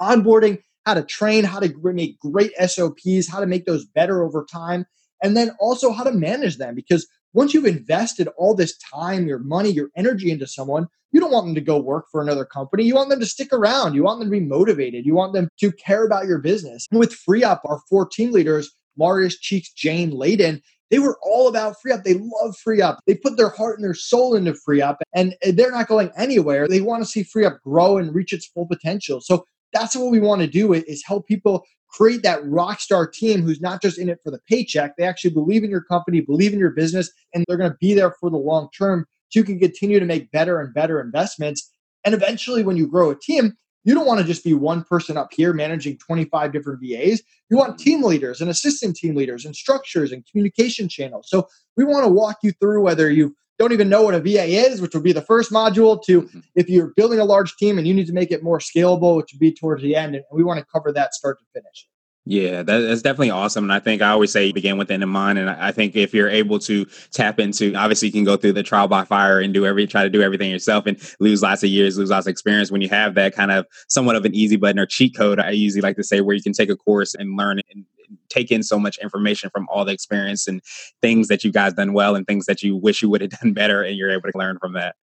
onboarding, 0.00 0.58
how 0.84 0.94
to 0.94 1.02
train, 1.02 1.44
how 1.44 1.60
to 1.60 1.72
make 1.82 2.18
great 2.20 2.52
SOPs, 2.64 3.28
how 3.28 3.40
to 3.40 3.46
make 3.46 3.64
those 3.64 3.86
better 3.86 4.22
over 4.22 4.46
time, 4.50 4.86
and 5.22 5.36
then 5.36 5.50
also 5.58 5.90
how 5.92 6.04
to 6.04 6.12
manage 6.12 6.58
them. 6.58 6.74
Because 6.74 7.06
once 7.32 7.54
you've 7.54 7.66
invested 7.66 8.28
all 8.36 8.54
this 8.54 8.76
time, 8.78 9.26
your 9.26 9.38
money, 9.38 9.70
your 9.70 9.88
energy 9.96 10.30
into 10.30 10.46
someone, 10.46 10.86
you 11.12 11.20
don't 11.20 11.32
want 11.32 11.46
them 11.46 11.54
to 11.54 11.60
go 11.60 11.78
work 11.78 12.06
for 12.10 12.20
another 12.20 12.44
company. 12.44 12.84
You 12.84 12.94
want 12.94 13.10
them 13.10 13.20
to 13.20 13.26
stick 13.26 13.52
around. 13.52 13.94
You 13.94 14.04
want 14.04 14.20
them 14.20 14.28
to 14.28 14.38
be 14.38 14.44
motivated. 14.44 15.06
You 15.06 15.14
want 15.14 15.32
them 15.32 15.48
to 15.60 15.72
care 15.72 16.04
about 16.04 16.26
your 16.26 16.38
business. 16.38 16.86
And 16.90 17.00
with 17.00 17.16
FreeeUp, 17.16 17.60
our 17.64 17.80
four 17.88 18.06
team 18.06 18.32
leaders, 18.32 18.70
Marius, 18.96 19.38
Cheeks, 19.38 19.72
Jane, 19.72 20.12
Layden, 20.12 20.60
they 20.90 20.98
were 20.98 21.18
all 21.22 21.48
about 21.48 21.76
FreeeUp. 21.84 22.04
They 22.04 22.14
love 22.14 22.56
FreeeUp. 22.64 22.98
They 23.06 23.14
put 23.14 23.36
their 23.36 23.48
heart 23.48 23.78
and 23.78 23.84
their 23.84 23.94
soul 23.94 24.34
into 24.34 24.52
FreeeUp, 24.52 24.98
and 25.14 25.34
they're 25.42 25.72
not 25.72 25.88
going 25.88 26.10
anywhere. 26.16 26.68
They 26.68 26.80
want 26.80 27.02
to 27.02 27.08
see 27.08 27.24
FreeeUp 27.24 27.60
grow 27.62 27.98
and 27.98 28.14
reach 28.14 28.32
its 28.32 28.46
full 28.46 28.66
potential. 28.66 29.20
So 29.20 29.44
that's 29.72 29.96
what 29.96 30.10
we 30.10 30.20
want 30.20 30.42
to 30.42 30.46
do 30.46 30.72
is 30.72 31.02
help 31.04 31.26
people 31.26 31.64
create 31.90 32.22
that 32.22 32.44
rock 32.44 32.80
star 32.80 33.06
team 33.06 33.42
who's 33.42 33.60
not 33.60 33.82
just 33.82 33.98
in 33.98 34.08
it 34.08 34.18
for 34.22 34.30
the 34.30 34.40
paycheck. 34.48 34.96
They 34.96 35.04
actually 35.04 35.30
believe 35.30 35.64
in 35.64 35.70
your 35.70 35.82
company, 35.82 36.20
believe 36.20 36.52
in 36.52 36.58
your 36.58 36.70
business, 36.70 37.10
and 37.34 37.44
they're 37.46 37.56
going 37.56 37.70
to 37.70 37.78
be 37.80 37.94
there 37.94 38.14
for 38.20 38.30
the 38.30 38.36
long 38.36 38.68
term 38.76 39.06
so 39.28 39.40
you 39.40 39.44
can 39.44 39.58
continue 39.58 39.98
to 39.98 40.06
make 40.06 40.30
better 40.30 40.60
and 40.60 40.72
better 40.72 41.00
investments. 41.00 41.68
And 42.04 42.14
eventually, 42.14 42.62
when 42.62 42.76
you 42.76 42.86
grow 42.86 43.10
a 43.10 43.18
team, 43.18 43.54
you 43.86 43.94
don't 43.94 44.06
want 44.06 44.20
to 44.20 44.26
just 44.26 44.44
be 44.44 44.52
one 44.52 44.82
person 44.82 45.16
up 45.16 45.32
here 45.32 45.52
managing 45.52 45.96
25 45.96 46.52
different 46.52 46.80
VAs. 46.82 47.22
You 47.48 47.56
want 47.56 47.78
team 47.78 48.02
leaders 48.02 48.40
and 48.40 48.50
assistant 48.50 48.96
team 48.96 49.14
leaders 49.14 49.46
and 49.46 49.54
structures 49.54 50.10
and 50.10 50.26
communication 50.26 50.88
channels. 50.88 51.28
So 51.30 51.48
we 51.76 51.84
want 51.84 52.04
to 52.04 52.10
walk 52.10 52.38
you 52.42 52.50
through 52.60 52.82
whether 52.82 53.10
you 53.10 53.34
don't 53.60 53.72
even 53.72 53.88
know 53.88 54.02
what 54.02 54.14
a 54.14 54.20
VA 54.20 54.44
is, 54.44 54.80
which 54.80 54.92
would 54.92 55.04
be 55.04 55.12
the 55.12 55.22
first 55.22 55.52
module, 55.52 56.02
to 56.02 56.22
mm-hmm. 56.22 56.40
if 56.56 56.68
you're 56.68 56.92
building 56.96 57.20
a 57.20 57.24
large 57.24 57.54
team 57.56 57.78
and 57.78 57.86
you 57.86 57.94
need 57.94 58.08
to 58.08 58.12
make 58.12 58.32
it 58.32 58.42
more 58.42 58.58
scalable, 58.58 59.16
which 59.16 59.32
would 59.32 59.40
be 59.40 59.52
towards 59.52 59.82
the 59.82 59.94
end. 59.94 60.16
And 60.16 60.24
we 60.32 60.42
want 60.42 60.58
to 60.58 60.66
cover 60.66 60.92
that 60.92 61.14
start 61.14 61.38
to 61.38 61.44
finish. 61.54 61.88
Yeah, 62.28 62.64
that, 62.64 62.80
that's 62.80 63.02
definitely 63.02 63.30
awesome. 63.30 63.62
And 63.62 63.72
I 63.72 63.78
think 63.78 64.02
I 64.02 64.10
always 64.10 64.32
say 64.32 64.50
begin 64.50 64.78
with 64.78 64.88
the 64.88 64.94
in 64.94 65.08
mind. 65.08 65.38
And 65.38 65.48
I 65.48 65.70
think 65.70 65.94
if 65.94 66.12
you're 66.12 66.28
able 66.28 66.58
to 66.58 66.84
tap 67.12 67.38
into, 67.38 67.72
obviously 67.76 68.08
you 68.08 68.12
can 68.12 68.24
go 68.24 68.36
through 68.36 68.54
the 68.54 68.64
trial 68.64 68.88
by 68.88 69.04
fire 69.04 69.38
and 69.38 69.54
do 69.54 69.64
every, 69.64 69.86
try 69.86 70.02
to 70.02 70.10
do 70.10 70.22
everything 70.22 70.50
yourself 70.50 70.86
and 70.86 70.98
lose 71.20 71.40
lots 71.40 71.62
of 71.62 71.70
years, 71.70 71.96
lose 71.96 72.10
lots 72.10 72.26
of 72.26 72.32
experience. 72.32 72.68
When 72.68 72.80
you 72.80 72.88
have 72.88 73.14
that 73.14 73.32
kind 73.32 73.52
of 73.52 73.64
somewhat 73.86 74.16
of 74.16 74.24
an 74.24 74.34
easy 74.34 74.56
button 74.56 74.80
or 74.80 74.86
cheat 74.86 75.16
code, 75.16 75.38
I 75.38 75.50
usually 75.50 75.82
like 75.82 75.94
to 75.96 76.02
say 76.02 76.20
where 76.20 76.34
you 76.34 76.42
can 76.42 76.52
take 76.52 76.68
a 76.68 76.76
course 76.76 77.14
and 77.14 77.36
learn 77.36 77.60
and 77.72 77.84
take 78.28 78.50
in 78.50 78.64
so 78.64 78.76
much 78.76 78.98
information 78.98 79.48
from 79.50 79.68
all 79.70 79.84
the 79.84 79.92
experience 79.92 80.48
and 80.48 80.60
things 81.00 81.28
that 81.28 81.44
you 81.44 81.52
guys 81.52 81.74
done 81.74 81.92
well 81.92 82.16
and 82.16 82.26
things 82.26 82.46
that 82.46 82.60
you 82.60 82.74
wish 82.74 83.02
you 83.02 83.08
would 83.08 83.20
have 83.20 83.30
done 83.40 83.52
better. 83.52 83.82
And 83.82 83.96
you're 83.96 84.10
able 84.10 84.32
to 84.32 84.38
learn 84.38 84.58
from 84.58 84.72
that. 84.72 84.96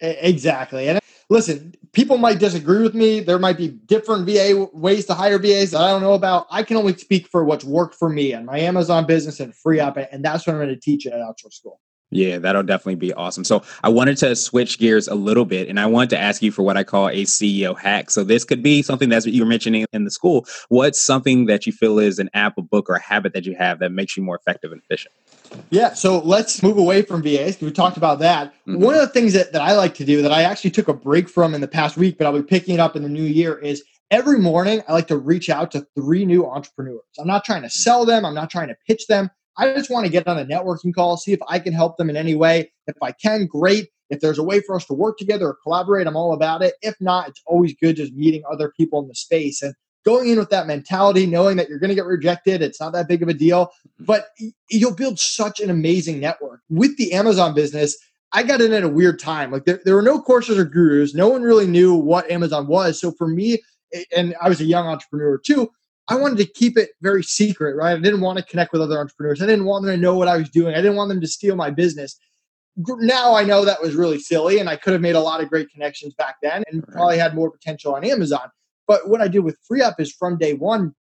Exactly. 0.00 0.88
And 0.88 0.99
listen, 1.30 1.74
people 1.92 2.18
might 2.18 2.38
disagree 2.38 2.82
with 2.82 2.94
me. 2.94 3.20
There 3.20 3.38
might 3.38 3.56
be 3.56 3.68
different 3.68 4.26
VA 4.26 4.68
ways 4.74 5.06
to 5.06 5.14
hire 5.14 5.38
VAs 5.38 5.70
that 5.70 5.80
I 5.80 5.88
don't 5.88 6.02
know 6.02 6.14
about. 6.14 6.46
I 6.50 6.62
can 6.62 6.76
only 6.76 6.96
speak 6.96 7.26
for 7.28 7.44
what's 7.44 7.64
worked 7.64 7.94
for 7.94 8.10
me 8.10 8.32
and 8.32 8.44
my 8.44 8.58
Amazon 8.58 9.06
business 9.06 9.40
and 9.40 9.54
FreeeUp. 9.54 10.08
And 10.12 10.24
that's 10.24 10.46
what 10.46 10.54
I'm 10.54 10.58
going 10.58 10.68
to 10.68 10.80
teach 10.80 11.06
at 11.06 11.14
Outsource 11.14 11.54
School. 11.54 11.80
Yeah, 12.12 12.38
that'll 12.38 12.64
definitely 12.64 12.96
be 12.96 13.12
awesome. 13.12 13.44
So 13.44 13.62
I 13.84 13.88
wanted 13.88 14.16
to 14.18 14.34
switch 14.34 14.80
gears 14.80 15.06
a 15.06 15.14
little 15.14 15.44
bit 15.44 15.68
and 15.68 15.78
I 15.78 15.86
wanted 15.86 16.10
to 16.10 16.18
ask 16.18 16.42
you 16.42 16.50
for 16.50 16.64
what 16.64 16.76
I 16.76 16.82
call 16.82 17.08
a 17.08 17.22
CEO 17.22 17.78
hack. 17.78 18.10
So 18.10 18.24
this 18.24 18.42
could 18.42 18.64
be 18.64 18.82
something 18.82 19.08
that's 19.08 19.24
what 19.24 19.32
you 19.32 19.42
were 19.42 19.48
mentioning 19.48 19.86
in 19.92 20.04
the 20.04 20.10
school. 20.10 20.44
What's 20.70 21.00
something 21.00 21.46
that 21.46 21.66
you 21.66 21.72
feel 21.72 22.00
is 22.00 22.18
an 22.18 22.28
app, 22.34 22.58
a 22.58 22.62
book, 22.62 22.90
or 22.90 22.94
a 22.94 23.00
habit 23.00 23.32
that 23.34 23.46
you 23.46 23.54
have 23.54 23.78
that 23.78 23.92
makes 23.92 24.16
you 24.16 24.24
more 24.24 24.34
effective 24.34 24.72
and 24.72 24.82
efficient? 24.82 25.14
Yeah, 25.70 25.94
so 25.94 26.18
let's 26.20 26.62
move 26.62 26.78
away 26.78 27.02
from 27.02 27.22
VAs. 27.22 27.60
We 27.60 27.70
talked 27.70 27.96
about 27.96 28.18
that. 28.20 28.52
Mm-hmm. 28.66 28.82
One 28.82 28.94
of 28.94 29.00
the 29.00 29.08
things 29.08 29.32
that, 29.32 29.52
that 29.52 29.62
I 29.62 29.72
like 29.72 29.94
to 29.94 30.04
do 30.04 30.22
that 30.22 30.32
I 30.32 30.42
actually 30.42 30.70
took 30.70 30.88
a 30.88 30.94
break 30.94 31.28
from 31.28 31.54
in 31.54 31.60
the 31.60 31.68
past 31.68 31.96
week, 31.96 32.18
but 32.18 32.26
I'll 32.26 32.32
be 32.32 32.42
picking 32.42 32.74
it 32.74 32.80
up 32.80 32.96
in 32.96 33.02
the 33.02 33.08
new 33.08 33.22
year 33.22 33.58
is 33.58 33.82
every 34.10 34.38
morning 34.38 34.82
I 34.88 34.92
like 34.92 35.08
to 35.08 35.18
reach 35.18 35.50
out 35.50 35.70
to 35.72 35.86
three 35.94 36.24
new 36.24 36.46
entrepreneurs. 36.46 37.02
I'm 37.18 37.26
not 37.26 37.44
trying 37.44 37.62
to 37.62 37.70
sell 37.70 38.04
them, 38.04 38.24
I'm 38.24 38.34
not 38.34 38.50
trying 38.50 38.68
to 38.68 38.76
pitch 38.86 39.06
them. 39.06 39.30
I 39.56 39.72
just 39.74 39.90
want 39.90 40.06
to 40.06 40.12
get 40.12 40.26
on 40.26 40.38
a 40.38 40.44
networking 40.44 40.94
call, 40.94 41.16
see 41.16 41.32
if 41.32 41.40
I 41.48 41.58
can 41.58 41.72
help 41.72 41.96
them 41.96 42.08
in 42.08 42.16
any 42.16 42.34
way. 42.34 42.72
If 42.86 42.96
I 43.02 43.12
can, 43.12 43.46
great. 43.46 43.88
If 44.08 44.20
there's 44.20 44.38
a 44.38 44.42
way 44.42 44.60
for 44.60 44.74
us 44.74 44.86
to 44.86 44.94
work 44.94 45.18
together 45.18 45.48
or 45.48 45.56
collaborate, 45.62 46.06
I'm 46.06 46.16
all 46.16 46.32
about 46.32 46.62
it. 46.62 46.74
If 46.82 46.96
not, 47.00 47.28
it's 47.28 47.42
always 47.46 47.74
good 47.80 47.96
just 47.96 48.12
meeting 48.12 48.42
other 48.50 48.72
people 48.76 49.00
in 49.00 49.08
the 49.08 49.14
space. 49.14 49.62
And 49.62 49.74
going 50.04 50.28
in 50.28 50.38
with 50.38 50.50
that 50.50 50.66
mentality, 50.66 51.26
knowing 51.26 51.56
that 51.56 51.68
you're 51.68 51.78
going 51.78 51.90
to 51.90 51.94
get 51.94 52.06
rejected, 52.06 52.62
it's 52.62 52.80
not 52.80 52.92
that 52.92 53.08
big 53.08 53.22
of 53.22 53.28
a 53.28 53.34
deal, 53.34 53.66
mm-hmm. 53.66 54.04
but 54.04 54.28
you'll 54.70 54.94
build 54.94 55.18
such 55.18 55.60
an 55.60 55.70
amazing 55.70 56.20
network. 56.20 56.60
With 56.68 56.96
the 56.96 57.12
Amazon 57.12 57.54
business, 57.54 57.96
I 58.32 58.42
got 58.42 58.60
in 58.60 58.72
at 58.72 58.84
a 58.84 58.88
weird 58.88 59.18
time. 59.18 59.50
Like 59.50 59.64
there, 59.64 59.80
there 59.84 59.94
were 59.94 60.02
no 60.02 60.20
courses 60.20 60.58
or 60.58 60.64
gurus. 60.64 61.14
No 61.14 61.28
one 61.28 61.42
really 61.42 61.66
knew 61.66 61.94
what 61.94 62.30
Amazon 62.30 62.66
was. 62.66 63.00
So 63.00 63.12
for 63.12 63.26
me, 63.26 63.58
and 64.16 64.34
I 64.40 64.48
was 64.48 64.60
a 64.60 64.64
young 64.64 64.86
entrepreneur 64.86 65.38
too, 65.38 65.70
I 66.08 66.16
wanted 66.16 66.38
to 66.38 66.44
keep 66.44 66.76
it 66.76 66.90
very 67.02 67.22
secret, 67.22 67.76
right? 67.76 67.96
I 67.96 68.00
didn't 68.00 68.20
want 68.20 68.38
to 68.38 68.44
connect 68.44 68.72
with 68.72 68.82
other 68.82 68.98
entrepreneurs. 68.98 69.42
I 69.42 69.46
didn't 69.46 69.64
want 69.64 69.84
them 69.84 69.94
to 69.94 70.00
know 70.00 70.16
what 70.16 70.28
I 70.28 70.36
was 70.36 70.48
doing. 70.48 70.74
I 70.74 70.78
didn't 70.78 70.96
want 70.96 71.08
them 71.08 71.20
to 71.20 71.26
steal 71.26 71.56
my 71.56 71.70
business. 71.70 72.18
Now 72.76 73.34
I 73.34 73.44
know 73.44 73.64
that 73.64 73.82
was 73.82 73.94
really 73.94 74.18
silly, 74.18 74.58
and 74.58 74.68
I 74.68 74.76
could 74.76 74.92
have 74.92 75.02
made 75.02 75.14
a 75.14 75.20
lot 75.20 75.42
of 75.42 75.48
great 75.48 75.70
connections 75.70 76.14
back 76.14 76.36
then 76.42 76.62
and 76.70 76.86
probably 76.88 77.18
had 77.18 77.34
more 77.34 77.50
potential 77.50 77.94
on 77.94 78.04
Amazon. 78.04 78.50
But 78.90 79.08
what 79.08 79.20
I 79.20 79.28
did 79.28 79.44
with 79.44 79.56
FreeeUp 79.70 80.00
is 80.00 80.12
from 80.12 80.36
day 80.36 80.54
one, 80.54 80.96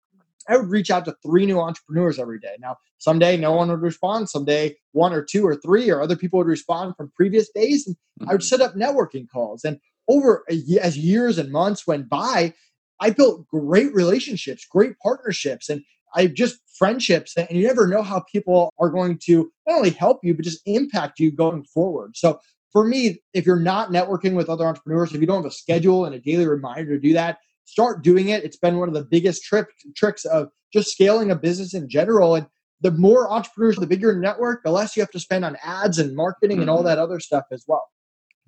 I 0.47 0.57
would 0.57 0.69
reach 0.69 0.91
out 0.91 1.05
to 1.05 1.15
three 1.25 1.47
new 1.47 1.59
entrepreneurs 1.59 2.19
every 2.19 2.39
day. 2.39 2.55
Now, 2.59 2.77
someday 2.99 3.35
no 3.35 3.51
one 3.51 3.69
would 3.69 3.81
respond. 3.81 4.29
Someday 4.29 4.75
one 4.91 5.11
or 5.11 5.23
two 5.23 5.43
or 5.43 5.55
three 5.55 5.89
or 5.89 5.99
other 5.99 6.15
people 6.15 6.37
would 6.37 6.45
respond 6.45 6.95
from 6.95 7.11
previous 7.15 7.49
days. 7.49 7.87
And 7.87 7.97
I 8.29 8.33
would 8.33 8.41
mm-hmm. 8.41 8.45
set 8.45 8.61
up 8.61 8.75
networking 8.75 9.25
calls. 9.27 9.63
And 9.63 9.79
over 10.07 10.45
as 10.79 10.99
years 10.99 11.39
and 11.39 11.51
months 11.51 11.87
went 11.87 12.07
by, 12.09 12.53
I 12.99 13.09
built 13.09 13.47
great 13.47 13.91
relationships, 13.91 14.67
great 14.69 14.93
partnerships, 15.01 15.67
and 15.67 15.81
I 16.13 16.27
just 16.27 16.59
friendships. 16.77 17.35
And 17.37 17.49
you 17.49 17.65
never 17.65 17.87
know 17.87 18.03
how 18.03 18.19
people 18.31 18.71
are 18.77 18.91
going 18.91 19.17
to 19.23 19.51
not 19.67 19.77
only 19.77 19.89
help 19.89 20.19
you, 20.21 20.35
but 20.35 20.45
just 20.45 20.61
impact 20.67 21.19
you 21.19 21.31
going 21.31 21.63
forward. 21.63 22.15
So 22.15 22.39
for 22.71 22.85
me, 22.85 23.23
if 23.33 23.47
you're 23.47 23.59
not 23.59 23.89
networking 23.89 24.35
with 24.35 24.47
other 24.47 24.67
entrepreneurs, 24.67 25.11
if 25.15 25.21
you 25.21 25.25
don't 25.25 25.41
have 25.41 25.51
a 25.51 25.55
schedule 25.55 26.05
and 26.05 26.13
a 26.13 26.19
daily 26.19 26.45
reminder 26.45 26.93
to 26.93 26.99
do 26.99 27.13
that, 27.13 27.39
start 27.69 28.03
doing 28.03 28.29
it. 28.29 28.43
It's 28.43 28.57
been 28.57 28.77
one 28.77 28.87
of 28.87 28.93
the 28.93 29.03
biggest 29.03 29.43
trick, 29.43 29.67
tricks 29.95 30.25
of 30.25 30.49
just 30.73 30.91
scaling 30.91 31.31
a 31.31 31.35
business 31.35 31.73
in 31.73 31.89
general. 31.89 32.35
And 32.35 32.47
the 32.81 32.91
more 32.91 33.31
entrepreneurs, 33.31 33.77
the 33.77 33.87
bigger 33.87 34.17
network, 34.17 34.63
the 34.63 34.71
less 34.71 34.95
you 34.95 35.01
have 35.01 35.11
to 35.11 35.19
spend 35.19 35.45
on 35.45 35.57
ads 35.63 35.99
and 35.99 36.15
marketing 36.15 36.57
mm-hmm. 36.57 36.61
and 36.61 36.69
all 36.69 36.77
mm-hmm. 36.77 36.87
that 36.87 36.97
other 36.97 37.19
stuff 37.19 37.45
as 37.51 37.65
well. 37.67 37.87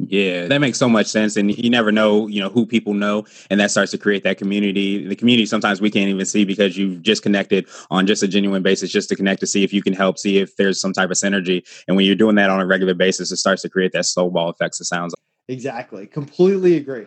Yeah, 0.08 0.48
that 0.48 0.60
makes 0.62 0.80
so 0.80 0.90
much 0.90 1.06
sense. 1.06 1.38
And 1.38 1.56
you 1.56 1.70
never 1.70 1.92
know, 1.92 2.28
you 2.28 2.42
know, 2.42 2.50
who 2.50 2.66
people 2.66 2.96
know. 2.96 3.26
And 3.52 3.60
that 3.60 3.70
starts 3.70 3.92
to 3.92 4.00
create 4.00 4.24
that 4.24 4.40
community. 4.40 5.06
The 5.08 5.16
community 5.16 5.46
sometimes 5.46 5.80
we 5.80 5.92
can't 5.92 6.10
even 6.10 6.26
see 6.26 6.44
because 6.44 6.76
you've 6.76 7.04
just 7.04 7.22
connected 7.22 7.68
on 7.92 8.08
just 8.08 8.24
a 8.24 8.28
genuine 8.28 8.64
basis, 8.64 8.92
just 8.92 9.10
to 9.10 9.16
connect 9.16 9.42
to 9.42 9.48
see 9.48 9.64
if 9.64 9.72
you 9.74 9.84
can 9.84 9.94
help, 9.94 10.18
see 10.18 10.40
if 10.40 10.56
there's 10.56 10.82
some 10.82 10.94
type 10.94 11.12
of 11.12 11.18
synergy. 11.18 11.64
And 11.88 11.96
when 11.96 12.06
you're 12.06 12.16
doing 12.16 12.36
that 12.36 12.50
on 12.50 12.60
a 12.60 12.66
regular 12.66 12.96
basis, 12.96 13.32
it 13.32 13.38
starts 13.38 13.62
to 13.62 13.70
create 13.70 13.92
that 13.92 14.06
snowball 14.06 14.50
effects. 14.50 14.82
It 14.82 14.86
sounds 14.86 15.14
like. 15.14 15.56
exactly. 15.56 16.08
Completely 16.08 16.78
agree. 16.78 17.06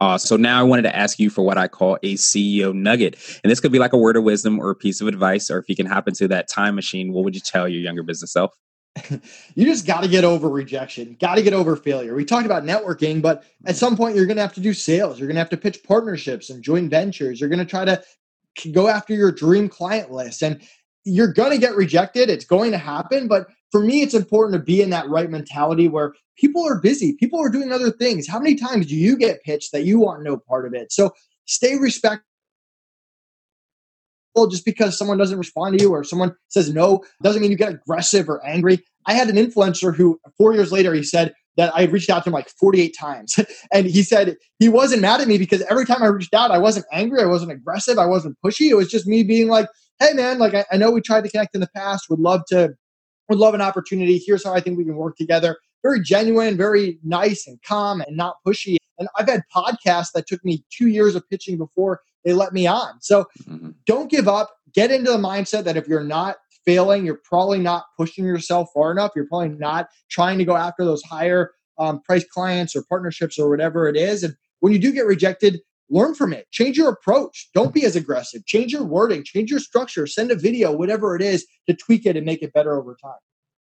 Uh, 0.00 0.16
so 0.16 0.36
now 0.36 0.60
I 0.60 0.62
wanted 0.62 0.82
to 0.82 0.96
ask 0.96 1.18
you 1.18 1.28
for 1.28 1.42
what 1.42 1.58
I 1.58 1.66
call 1.66 1.98
a 2.02 2.14
CEO 2.14 2.74
nugget. 2.74 3.16
And 3.42 3.50
this 3.50 3.60
could 3.60 3.72
be 3.72 3.78
like 3.78 3.92
a 3.92 3.98
word 3.98 4.16
of 4.16 4.22
wisdom 4.22 4.60
or 4.60 4.70
a 4.70 4.74
piece 4.74 5.00
of 5.00 5.08
advice, 5.08 5.50
or 5.50 5.58
if 5.58 5.68
you 5.68 5.76
can 5.76 5.86
hop 5.86 6.06
into 6.06 6.28
that 6.28 6.48
time 6.48 6.74
machine, 6.74 7.12
what 7.12 7.24
would 7.24 7.34
you 7.34 7.40
tell 7.40 7.68
your 7.68 7.80
younger 7.80 8.02
business 8.02 8.32
self? 8.32 8.54
you 9.54 9.64
just 9.64 9.86
got 9.86 10.02
to 10.02 10.08
get 10.08 10.24
over 10.24 10.48
rejection, 10.48 11.16
got 11.20 11.36
to 11.36 11.42
get 11.42 11.52
over 11.52 11.76
failure. 11.76 12.14
We 12.14 12.24
talked 12.24 12.46
about 12.46 12.64
networking, 12.64 13.20
but 13.20 13.44
at 13.66 13.76
some 13.76 13.96
point, 13.96 14.16
you're 14.16 14.26
going 14.26 14.36
to 14.36 14.42
have 14.42 14.54
to 14.54 14.60
do 14.60 14.72
sales. 14.72 15.18
You're 15.18 15.28
going 15.28 15.36
to 15.36 15.40
have 15.40 15.50
to 15.50 15.56
pitch 15.56 15.82
partnerships 15.84 16.50
and 16.50 16.62
joint 16.62 16.90
ventures. 16.90 17.40
You're 17.40 17.50
going 17.50 17.58
to 17.58 17.64
try 17.64 17.84
to 17.84 18.02
go 18.72 18.88
after 18.88 19.14
your 19.14 19.30
dream 19.30 19.68
client 19.68 20.10
list. 20.10 20.42
And 20.42 20.60
you're 21.08 21.32
going 21.32 21.50
to 21.50 21.58
get 21.58 21.74
rejected. 21.74 22.30
It's 22.30 22.44
going 22.44 22.70
to 22.72 22.78
happen. 22.78 23.28
But 23.28 23.46
for 23.70 23.80
me, 23.82 24.02
it's 24.02 24.14
important 24.14 24.58
to 24.58 24.64
be 24.64 24.80
in 24.82 24.90
that 24.90 25.08
right 25.08 25.30
mentality 25.30 25.88
where 25.88 26.14
people 26.36 26.66
are 26.66 26.80
busy, 26.80 27.14
people 27.14 27.40
are 27.40 27.50
doing 27.50 27.72
other 27.72 27.90
things. 27.90 28.28
How 28.28 28.38
many 28.38 28.54
times 28.54 28.86
do 28.86 28.96
you 28.96 29.16
get 29.16 29.42
pitched 29.42 29.72
that 29.72 29.84
you 29.84 29.98
want 29.98 30.22
no 30.22 30.36
part 30.36 30.66
of 30.66 30.74
it? 30.74 30.92
So 30.92 31.12
stay 31.46 31.76
respectful. 31.76 32.24
Well, 34.34 34.46
just 34.46 34.64
because 34.64 34.96
someone 34.96 35.18
doesn't 35.18 35.38
respond 35.38 35.76
to 35.76 35.82
you 35.82 35.90
or 35.90 36.04
someone 36.04 36.34
says 36.48 36.72
no 36.72 37.02
doesn't 37.22 37.42
mean 37.42 37.50
you 37.50 37.56
get 37.56 37.72
aggressive 37.72 38.28
or 38.28 38.44
angry. 38.46 38.84
I 39.06 39.14
had 39.14 39.28
an 39.28 39.36
influencer 39.36 39.94
who, 39.94 40.20
four 40.36 40.54
years 40.54 40.70
later, 40.70 40.94
he 40.94 41.02
said 41.02 41.34
that 41.56 41.74
I 41.74 41.84
reached 41.84 42.08
out 42.08 42.22
to 42.22 42.30
him 42.30 42.34
like 42.34 42.48
48 42.48 42.94
times. 42.96 43.34
and 43.72 43.86
he 43.86 44.02
said 44.04 44.36
he 44.60 44.68
wasn't 44.68 45.02
mad 45.02 45.20
at 45.20 45.26
me 45.26 45.38
because 45.38 45.62
every 45.62 45.84
time 45.84 46.02
I 46.02 46.06
reached 46.06 46.34
out, 46.34 46.52
I 46.52 46.58
wasn't 46.58 46.86
angry, 46.92 47.20
I 47.20 47.26
wasn't 47.26 47.50
aggressive, 47.50 47.98
I 47.98 48.06
wasn't 48.06 48.38
pushy. 48.44 48.70
It 48.70 48.76
was 48.76 48.88
just 48.88 49.08
me 49.08 49.24
being 49.24 49.48
like, 49.48 49.66
hey, 50.00 50.12
man, 50.14 50.38
like 50.38 50.54
I, 50.54 50.64
I 50.72 50.76
know 50.76 50.90
we 50.90 51.00
tried 51.00 51.24
to 51.24 51.30
connect 51.30 51.54
in 51.54 51.60
the 51.60 51.68
past, 51.74 52.08
would 52.10 52.20
love 52.20 52.42
to 52.48 52.74
would 53.28 53.38
love 53.38 53.54
an 53.54 53.60
opportunity. 53.60 54.20
Here's 54.24 54.44
how 54.44 54.54
I 54.54 54.60
think 54.60 54.78
we 54.78 54.84
can 54.84 54.96
work 54.96 55.16
together. 55.16 55.58
Very 55.82 56.00
genuine, 56.00 56.56
very 56.56 56.98
nice 57.04 57.46
and 57.46 57.60
calm 57.62 58.00
and 58.00 58.16
not 58.16 58.36
pushy. 58.46 58.76
And 58.98 59.08
I've 59.16 59.28
had 59.28 59.42
podcasts 59.54 60.12
that 60.14 60.26
took 60.26 60.44
me 60.44 60.64
two 60.70 60.88
years 60.88 61.14
of 61.14 61.28
pitching 61.28 61.58
before 61.58 62.00
they 62.24 62.32
let 62.32 62.52
me 62.52 62.66
on. 62.66 63.00
So 63.00 63.26
mm-hmm. 63.42 63.70
don't 63.86 64.10
give 64.10 64.28
up. 64.28 64.50
Get 64.74 64.90
into 64.90 65.10
the 65.10 65.18
mindset 65.18 65.64
that 65.64 65.76
if 65.76 65.86
you're 65.86 66.04
not 66.04 66.36
failing, 66.64 67.04
you're 67.06 67.20
probably 67.24 67.58
not 67.58 67.84
pushing 67.96 68.24
yourself 68.24 68.68
far 68.74 68.90
enough. 68.90 69.12
You're 69.14 69.26
probably 69.26 69.50
not 69.50 69.88
trying 70.10 70.38
to 70.38 70.44
go 70.44 70.56
after 70.56 70.84
those 70.84 71.02
higher 71.02 71.52
um, 71.78 72.00
price 72.02 72.24
clients 72.24 72.74
or 72.74 72.82
partnerships 72.88 73.38
or 73.38 73.48
whatever 73.48 73.88
it 73.88 73.96
is. 73.96 74.22
And 74.22 74.34
when 74.60 74.72
you 74.72 74.78
do 74.78 74.92
get 74.92 75.06
rejected, 75.06 75.60
learn 75.90 76.14
from 76.14 76.32
it. 76.32 76.46
Change 76.50 76.76
your 76.76 76.90
approach. 76.90 77.50
Don't 77.54 77.74
be 77.74 77.84
as 77.84 77.96
aggressive. 77.96 78.44
Change 78.46 78.72
your 78.72 78.84
wording, 78.84 79.24
change 79.24 79.50
your 79.50 79.60
structure, 79.60 80.06
send 80.06 80.30
a 80.30 80.36
video, 80.36 80.72
whatever 80.72 81.16
it 81.16 81.22
is 81.22 81.46
to 81.66 81.74
tweak 81.74 82.06
it 82.06 82.16
and 82.16 82.26
make 82.26 82.42
it 82.42 82.52
better 82.52 82.78
over 82.78 82.96
time. 83.02 83.18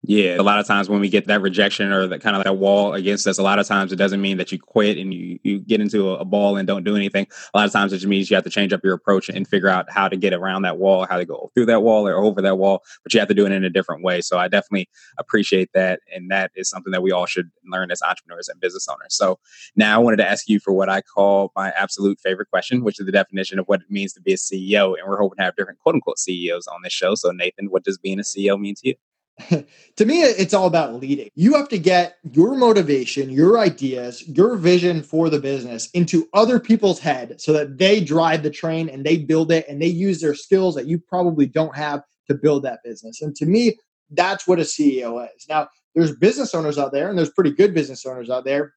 Yeah, 0.02 0.40
a 0.40 0.42
lot 0.42 0.58
of 0.58 0.66
times 0.66 0.88
when 0.88 0.98
we 0.98 1.10
get 1.10 1.26
that 1.26 1.42
rejection 1.42 1.92
or 1.92 2.06
that 2.06 2.22
kind 2.22 2.34
of 2.34 2.42
that 2.44 2.56
wall 2.56 2.94
against 2.94 3.26
us, 3.26 3.36
a 3.36 3.42
lot 3.42 3.58
of 3.58 3.66
times 3.66 3.92
it 3.92 3.96
doesn't 3.96 4.22
mean 4.22 4.38
that 4.38 4.50
you 4.50 4.58
quit 4.58 4.96
and 4.96 5.12
you, 5.12 5.38
you 5.42 5.58
get 5.58 5.78
into 5.78 6.12
a, 6.12 6.24
ball 6.24 6.56
and 6.56 6.66
don't 6.66 6.84
do 6.84 6.96
anything. 6.96 7.26
A 7.52 7.58
lot 7.58 7.66
of 7.66 7.72
times 7.72 7.92
it 7.92 7.96
just 7.96 8.08
means 8.08 8.30
you 8.30 8.34
have 8.34 8.44
to 8.44 8.50
change 8.50 8.72
up 8.72 8.82
your 8.82 8.94
approach 8.94 9.28
and 9.28 9.46
figure 9.46 9.68
out 9.68 9.90
how 9.90 10.08
to 10.08 10.16
get 10.16 10.32
around 10.32 10.62
that 10.62 10.78
wall, 10.78 11.06
how 11.10 11.18
to 11.18 11.26
go 11.26 11.50
through 11.54 11.66
that 11.66 11.82
wall 11.82 12.08
or 12.08 12.16
over 12.16 12.40
that 12.40 12.56
wall, 12.56 12.82
but 13.02 13.12
you 13.12 13.20
have 13.20 13.28
to 13.28 13.34
do 13.34 13.44
it 13.44 13.52
in 13.52 13.62
a 13.62 13.68
different 13.68 14.02
way. 14.02 14.22
So 14.22 14.38
I 14.38 14.48
definitely 14.48 14.88
appreciate 15.18 15.70
that. 15.74 16.00
And 16.14 16.30
that 16.30 16.50
is 16.54 16.70
something 16.70 16.92
that 16.92 17.02
we 17.02 17.12
all 17.12 17.26
should 17.26 17.50
learn 17.66 17.90
as 17.90 18.00
entrepreneurs 18.00 18.48
and 18.48 18.58
business 18.58 18.88
owners. 18.88 19.14
So 19.14 19.38
now 19.76 19.96
I 19.96 19.98
wanted 19.98 20.16
to 20.18 20.28
ask 20.28 20.48
you 20.48 20.60
for 20.60 20.72
what 20.72 20.88
I 20.88 21.02
call 21.02 21.52
my 21.54 21.72
absolute 21.72 22.18
favorite 22.20 22.48
question, 22.48 22.84
which 22.84 23.00
is 23.00 23.06
the 23.06 23.12
definition 23.12 23.58
of 23.58 23.66
what 23.66 23.82
it 23.82 23.90
means 23.90 24.14
to 24.14 24.22
be 24.22 24.32
a 24.32 24.36
CEO. 24.36 24.98
And 24.98 25.06
we're 25.06 25.18
hoping 25.18 25.36
to 25.36 25.42
have 25.42 25.56
different 25.56 25.80
quote 25.80 25.96
unquote 25.96 26.18
CEOs 26.18 26.68
on 26.68 26.80
this 26.82 26.92
show. 26.92 27.14
So 27.16 27.32
Nathan, 27.32 27.66
what 27.66 27.84
does 27.84 27.98
being 27.98 28.18
a 28.18 28.22
CEO 28.22 28.58
mean 28.58 28.76
to 28.76 28.88
you? 28.88 28.94
to 29.96 30.04
me, 30.04 30.22
it's 30.22 30.54
all 30.54 30.66
about 30.66 30.94
leading. 30.94 31.28
You 31.34 31.54
have 31.54 31.68
to 31.70 31.78
get 31.78 32.18
your 32.32 32.56
motivation, 32.56 33.30
your 33.30 33.58
ideas, 33.58 34.26
your 34.28 34.56
vision 34.56 35.02
for 35.02 35.30
the 35.30 35.38
business 35.38 35.90
into 35.90 36.28
other 36.34 36.60
people's 36.60 36.98
head 36.98 37.40
so 37.40 37.52
that 37.52 37.78
they 37.78 38.00
drive 38.00 38.42
the 38.42 38.50
train 38.50 38.88
and 38.88 39.04
they 39.04 39.16
build 39.16 39.50
it 39.50 39.66
and 39.68 39.80
they 39.80 39.86
use 39.86 40.20
their 40.20 40.34
skills 40.34 40.74
that 40.74 40.86
you 40.86 40.98
probably 40.98 41.46
don't 41.46 41.76
have 41.76 42.02
to 42.28 42.34
build 42.34 42.62
that 42.64 42.80
business. 42.84 43.22
And 43.22 43.34
to 43.36 43.46
me, 43.46 43.78
that's 44.10 44.46
what 44.46 44.58
a 44.58 44.62
CEO 44.62 45.24
is. 45.34 45.46
Now, 45.48 45.68
there's 45.94 46.14
business 46.16 46.54
owners 46.54 46.78
out 46.78 46.92
there, 46.92 47.08
and 47.08 47.18
there's 47.18 47.32
pretty 47.32 47.52
good 47.52 47.74
business 47.74 48.06
owners 48.06 48.30
out 48.30 48.44
there 48.44 48.74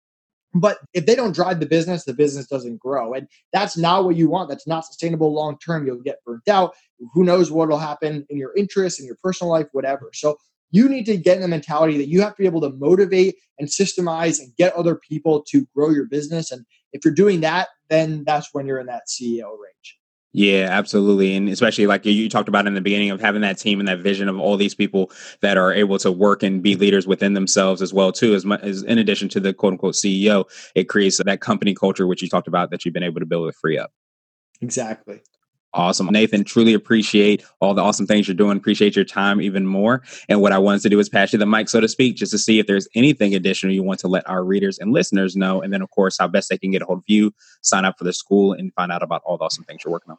But 0.53 0.77
if 0.93 1.05
they 1.05 1.15
don't 1.15 1.33
drive 1.33 1.59
the 1.59 1.65
business, 1.65 2.05
the 2.05 2.13
business 2.13 2.47
doesn't 2.47 2.77
grow. 2.79 3.13
And 3.13 3.27
that's 3.51 3.75
not 3.77 4.05
what 4.05 4.15
you 4.15 4.29
want. 4.29 4.49
That's 4.49 4.67
not 4.67 4.85
sustainable 4.85 5.33
long 5.33 5.57
term. 5.57 5.85
You'll 5.85 6.01
get 6.01 6.23
burnt 6.25 6.47
out. 6.47 6.75
Who 7.13 7.23
knows 7.23 7.51
what 7.51 7.69
will 7.69 7.79
happen 7.79 8.25
in 8.29 8.37
your 8.37 8.55
interests, 8.55 8.99
in 8.99 9.05
your 9.05 9.17
personal 9.21 9.51
life, 9.51 9.67
whatever. 9.71 10.11
So 10.13 10.37
you 10.71 10.89
need 10.89 11.05
to 11.05 11.17
get 11.17 11.35
in 11.35 11.41
the 11.41 11.47
mentality 11.47 11.97
that 11.97 12.07
you 12.07 12.21
have 12.21 12.35
to 12.35 12.41
be 12.41 12.47
able 12.47 12.61
to 12.61 12.71
motivate 12.71 13.35
and 13.59 13.67
systemize 13.67 14.39
and 14.39 14.55
get 14.55 14.73
other 14.73 14.95
people 14.95 15.43
to 15.49 15.67
grow 15.75 15.89
your 15.89 16.05
business. 16.05 16.51
And 16.51 16.65
if 16.93 17.03
you're 17.03 17.13
doing 17.13 17.41
that, 17.41 17.69
then 17.89 18.23
that's 18.25 18.53
when 18.53 18.65
you're 18.65 18.79
in 18.79 18.87
that 18.87 19.03
CEO 19.07 19.45
range. 19.45 19.97
Yeah, 20.35 20.67
absolutely. 20.71 21.35
And 21.35 21.47
especially 21.47 21.85
like 21.85 22.05
you 22.05 22.27
talked 22.27 22.49
about 22.49 22.65
in 22.65 22.73
the 22.73 22.81
beginning 22.81 23.11
of 23.11 23.21
having 23.21 23.41
that 23.41 23.59
team 23.59 23.79
and 23.79 23.87
that 23.87 23.99
vision 23.99 24.27
of 24.27 24.39
all 24.39 24.57
these 24.57 24.73
people 24.73 25.11
that 25.41 25.57
are 25.57 25.71
able 25.71 25.99
to 25.99 26.11
work 26.11 26.41
and 26.41 26.63
be 26.63 26.75
leaders 26.75 27.05
within 27.05 27.35
themselves 27.35 27.83
as 27.83 27.93
well, 27.93 28.11
too, 28.11 28.33
as 28.33 28.43
much 28.43 28.61
as 28.61 28.81
in 28.81 28.97
addition 28.97 29.29
to 29.29 29.39
the 29.39 29.53
quote 29.53 29.73
unquote 29.73 29.93
CEO, 29.93 30.45
it 30.73 30.85
creates 30.85 31.21
that 31.23 31.39
company 31.39 31.75
culture, 31.75 32.07
which 32.07 32.23
you 32.23 32.29
talked 32.29 32.47
about 32.47 32.71
that 32.71 32.83
you've 32.83 32.95
been 32.95 33.03
able 33.03 33.19
to 33.19 33.27
build 33.27 33.45
with 33.45 33.55
FreeeUp. 33.63 33.89
Exactly. 34.59 35.21
Awesome. 35.75 36.05
Nathan, 36.07 36.43
truly 36.43 36.75
appreciate 36.75 37.43
all 37.59 37.73
the 37.73 37.81
awesome 37.81 38.05
things 38.05 38.27
you're 38.27 38.35
doing. 38.35 38.57
Appreciate 38.57 38.95
your 38.95 39.05
time 39.05 39.41
even 39.41 39.65
more. 39.65 40.03
And 40.29 40.39
what 40.39 40.51
I 40.51 40.59
wanted 40.59 40.83
to 40.83 40.89
do 40.89 40.99
is 40.99 41.09
pass 41.09 41.33
you 41.33 41.39
the 41.39 41.47
mic, 41.47 41.67
so 41.67 41.81
to 41.81 41.87
speak, 41.87 42.15
just 42.15 42.31
to 42.31 42.37
see 42.37 42.59
if 42.59 42.67
there's 42.67 42.87
anything 42.93 43.33
additional 43.33 43.73
you 43.73 43.81
want 43.81 43.99
to 44.01 44.07
let 44.07 44.27
our 44.29 44.43
readers 44.43 44.77
and 44.77 44.91
listeners 44.91 45.35
know. 45.35 45.63
And 45.63 45.73
then, 45.73 45.81
of 45.81 45.89
course, 45.89 46.17
how 46.19 46.27
best 46.27 46.49
they 46.49 46.59
can 46.59 46.69
get 46.69 46.83
a 46.83 46.85
hold 46.85 46.99
of 46.99 47.05
you, 47.07 47.33
sign 47.61 47.85
up 47.85 47.97
for 47.97 48.03
the 48.03 48.13
school, 48.13 48.53
and 48.53 48.71
find 48.75 48.91
out 48.91 49.01
about 49.01 49.23
all 49.25 49.37
the 49.37 49.45
awesome 49.45 49.63
things 49.63 49.81
you're 49.83 49.91
working 49.91 50.11
on. 50.11 50.17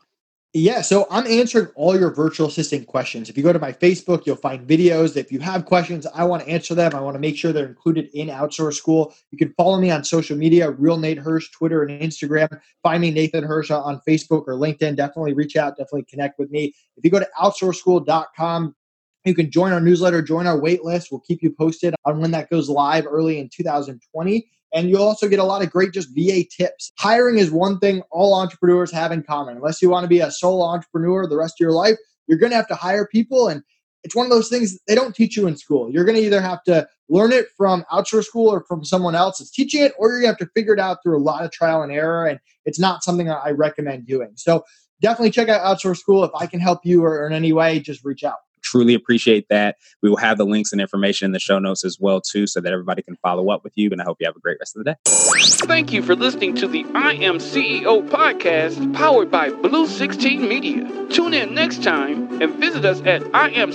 Yeah, 0.57 0.83
so 0.83 1.09
I'm 1.11 1.27
answering 1.27 1.67
all 1.75 1.99
your 1.99 2.15
virtual 2.15 2.47
assistant 2.47 2.87
questions. 2.87 3.29
If 3.29 3.37
you 3.37 3.43
go 3.43 3.53
to 3.53 3.59
my 3.59 3.73
Facebook, 3.73 4.25
you'll 4.25 4.37
find 4.37 4.65
videos. 4.65 5.17
If 5.17 5.33
you 5.33 5.41
have 5.41 5.65
questions, 5.65 6.07
I 6.07 6.23
want 6.23 6.45
to 6.45 6.49
answer 6.49 6.77
them. 6.77 6.95
I 6.95 7.01
want 7.01 7.17
to 7.17 7.19
make 7.19 7.37
sure 7.37 7.53
they're 7.53 7.67
included 7.67 8.09
in 8.15 8.29
Outsource 8.29 8.75
School. 8.75 9.13
You 9.33 9.39
can 9.39 9.53
follow 9.55 9.81
me 9.81 9.91
on 9.91 10.05
social 10.05 10.37
media, 10.37 10.71
Real 10.71 10.97
Nate 10.97 11.19
Hirsch, 11.19 11.51
Twitter 11.51 11.83
and 11.83 12.01
Instagram. 12.01 12.47
Find 12.85 13.01
me 13.01 13.11
Nathan 13.11 13.43
Hirsch 13.43 13.73
uh, 13.73 13.83
on 13.83 14.01
Facebook 14.07 14.45
or 14.47 14.55
LinkedIn. 14.55 14.95
Definitely 14.95 15.33
reach 15.33 15.57
out, 15.57 15.77
definitely 15.77 16.05
connect 16.05 16.39
with 16.39 16.53
me. 16.53 16.73
If 16.97 17.05
you 17.05 17.11
go 17.11 17.19
to 17.19 17.29
outsourceschool.com, 17.37 18.77
you 19.25 19.35
can 19.35 19.51
join 19.51 19.73
our 19.73 19.81
newsletter, 19.81 20.23
join 20.23 20.47
our 20.47 20.61
wait 20.61 20.85
list. 20.85 21.09
We'll 21.11 21.21
keep 21.21 21.43
you 21.43 21.51
posted 21.51 21.97
on 22.05 22.21
when 22.21 22.31
that 22.31 22.49
goes 22.49 22.69
live 22.69 23.07
early 23.11 23.41
in 23.41 23.49
2020. 23.49 24.47
And 24.75 24.91
you'll 24.91 25.03
also 25.05 25.29
get 25.29 25.39
a 25.39 25.45
lot 25.45 25.63
of 25.63 25.71
great 25.71 25.93
just 25.93 26.09
VA 26.15 26.45
tips. 26.45 26.93
Hiring 26.99 27.39
is 27.39 27.51
one 27.51 27.79
thing 27.79 28.03
all 28.11 28.35
entrepreneurs 28.35 28.91
have 28.91 29.13
in 29.13 29.23
common. 29.23 29.57
Unless 29.57 29.81
you 29.81 29.89
want 29.89 30.03
to 30.05 30.09
be 30.09 30.19
a 30.19 30.33
sole 30.33 30.63
entrepreneur 30.63 31.27
the 31.29 31.37
rest 31.37 31.55
of 31.55 31.65
your 31.65 31.73
life, 31.73 31.97
you're 32.27 32.39
going 32.39 32.51
to 32.51 32.57
have 32.57 32.67
to 32.69 32.75
hire 32.75 33.07
people. 33.07 33.47
And 33.49 33.63
it's 34.03 34.17
one 34.17 34.27
of 34.27 34.31
those 34.31 34.49
things 34.49 34.79
they 34.89 34.97
don't 34.97 35.15
teach 35.15 35.37
you 35.37 35.47
in 35.47 35.57
school. 35.57 35.91
You're 35.91 36.05
going 36.05 36.17
to 36.17 36.23
either 36.23 36.41
have 36.41 36.63
to 36.65 36.89
learn 37.09 37.33
it 37.33 37.47
from 37.57 37.85
outsource 37.93 38.25
school 38.25 38.49
or 38.49 38.65
from 38.65 38.85
someone 38.85 39.15
else 39.15 39.39
that's 39.39 39.51
teaching 39.51 39.83
it, 39.83 39.93
or 39.97 40.11
you're 40.11 40.21
going 40.21 40.35
to 40.35 40.39
have 40.39 40.49
to 40.49 40.53
figure 40.55 40.75
it 40.75 40.81
out 40.81 40.99
through 41.03 41.19
a 41.19 41.23
lot 41.23 41.45
of 41.45 41.53
trial 41.53 41.83
and 41.83 41.93
error. 41.93 42.27
And 42.27 42.41
it's 42.65 42.79
not 42.79 43.05
something 43.05 43.31
I 43.31 43.51
recommend 43.51 44.07
doing. 44.07 44.33
So 44.35 44.65
definitely 45.01 45.31
check 45.31 45.49
out 45.49 45.61
outsource 45.61 45.99
school. 45.99 46.25
If 46.25 46.33
I 46.35 46.47
can 46.47 46.61
help 46.61 46.81
you 46.85 47.05
or 47.05 47.27
in 47.27 47.33
any 47.33 47.53
way, 47.53 47.79
just 47.79 48.05
reach 48.05 48.25
out 48.25 48.39
truly 48.65 48.95
appreciate 48.95 49.47
that. 49.51 49.77
We 50.03 50.09
will 50.09 50.17
have 50.17 50.39
the 50.39 50.47
links 50.47 50.73
and 50.73 50.81
information 50.81 51.27
in 51.27 51.33
the 51.33 51.39
show 51.39 51.59
notes 51.59 51.85
as 51.85 52.01
well 52.01 52.21
too, 52.21 52.47
so 52.47 52.61
that 52.61 52.73
everybody 52.73 53.03
can 53.03 53.17
follow 53.17 53.51
up 53.51 53.63
with 53.63 53.75
you. 53.77 53.91
And 53.91 54.01
I 54.01 54.05
hope 54.05 54.17
you 54.21 54.27
have 54.27 54.37
a 54.37 54.41
great 54.41 54.59
rest 54.59 54.77
of 54.77 54.85
the 54.85 54.93
day. 54.93 54.97
Thank 55.67 55.93
you 55.93 56.03
for 56.03 56.17
listening 56.17 56.55
to 56.57 56.67
the 56.67 56.85
I 56.95 57.13
Am 57.15 57.39
CEO 57.39 58.09
podcast 58.09 58.95
powered 58.95 59.31
by 59.31 59.51
Blue 59.51 59.87
16 59.87 60.49
Media. 60.49 60.85
Tune 61.11 61.35
in 61.35 61.55
next 61.55 61.83
time 61.83 62.43
and 62.43 62.55
visit 62.57 62.85
us 62.85 63.01
at 63.03 63.23
iamceo.co. 63.23 63.75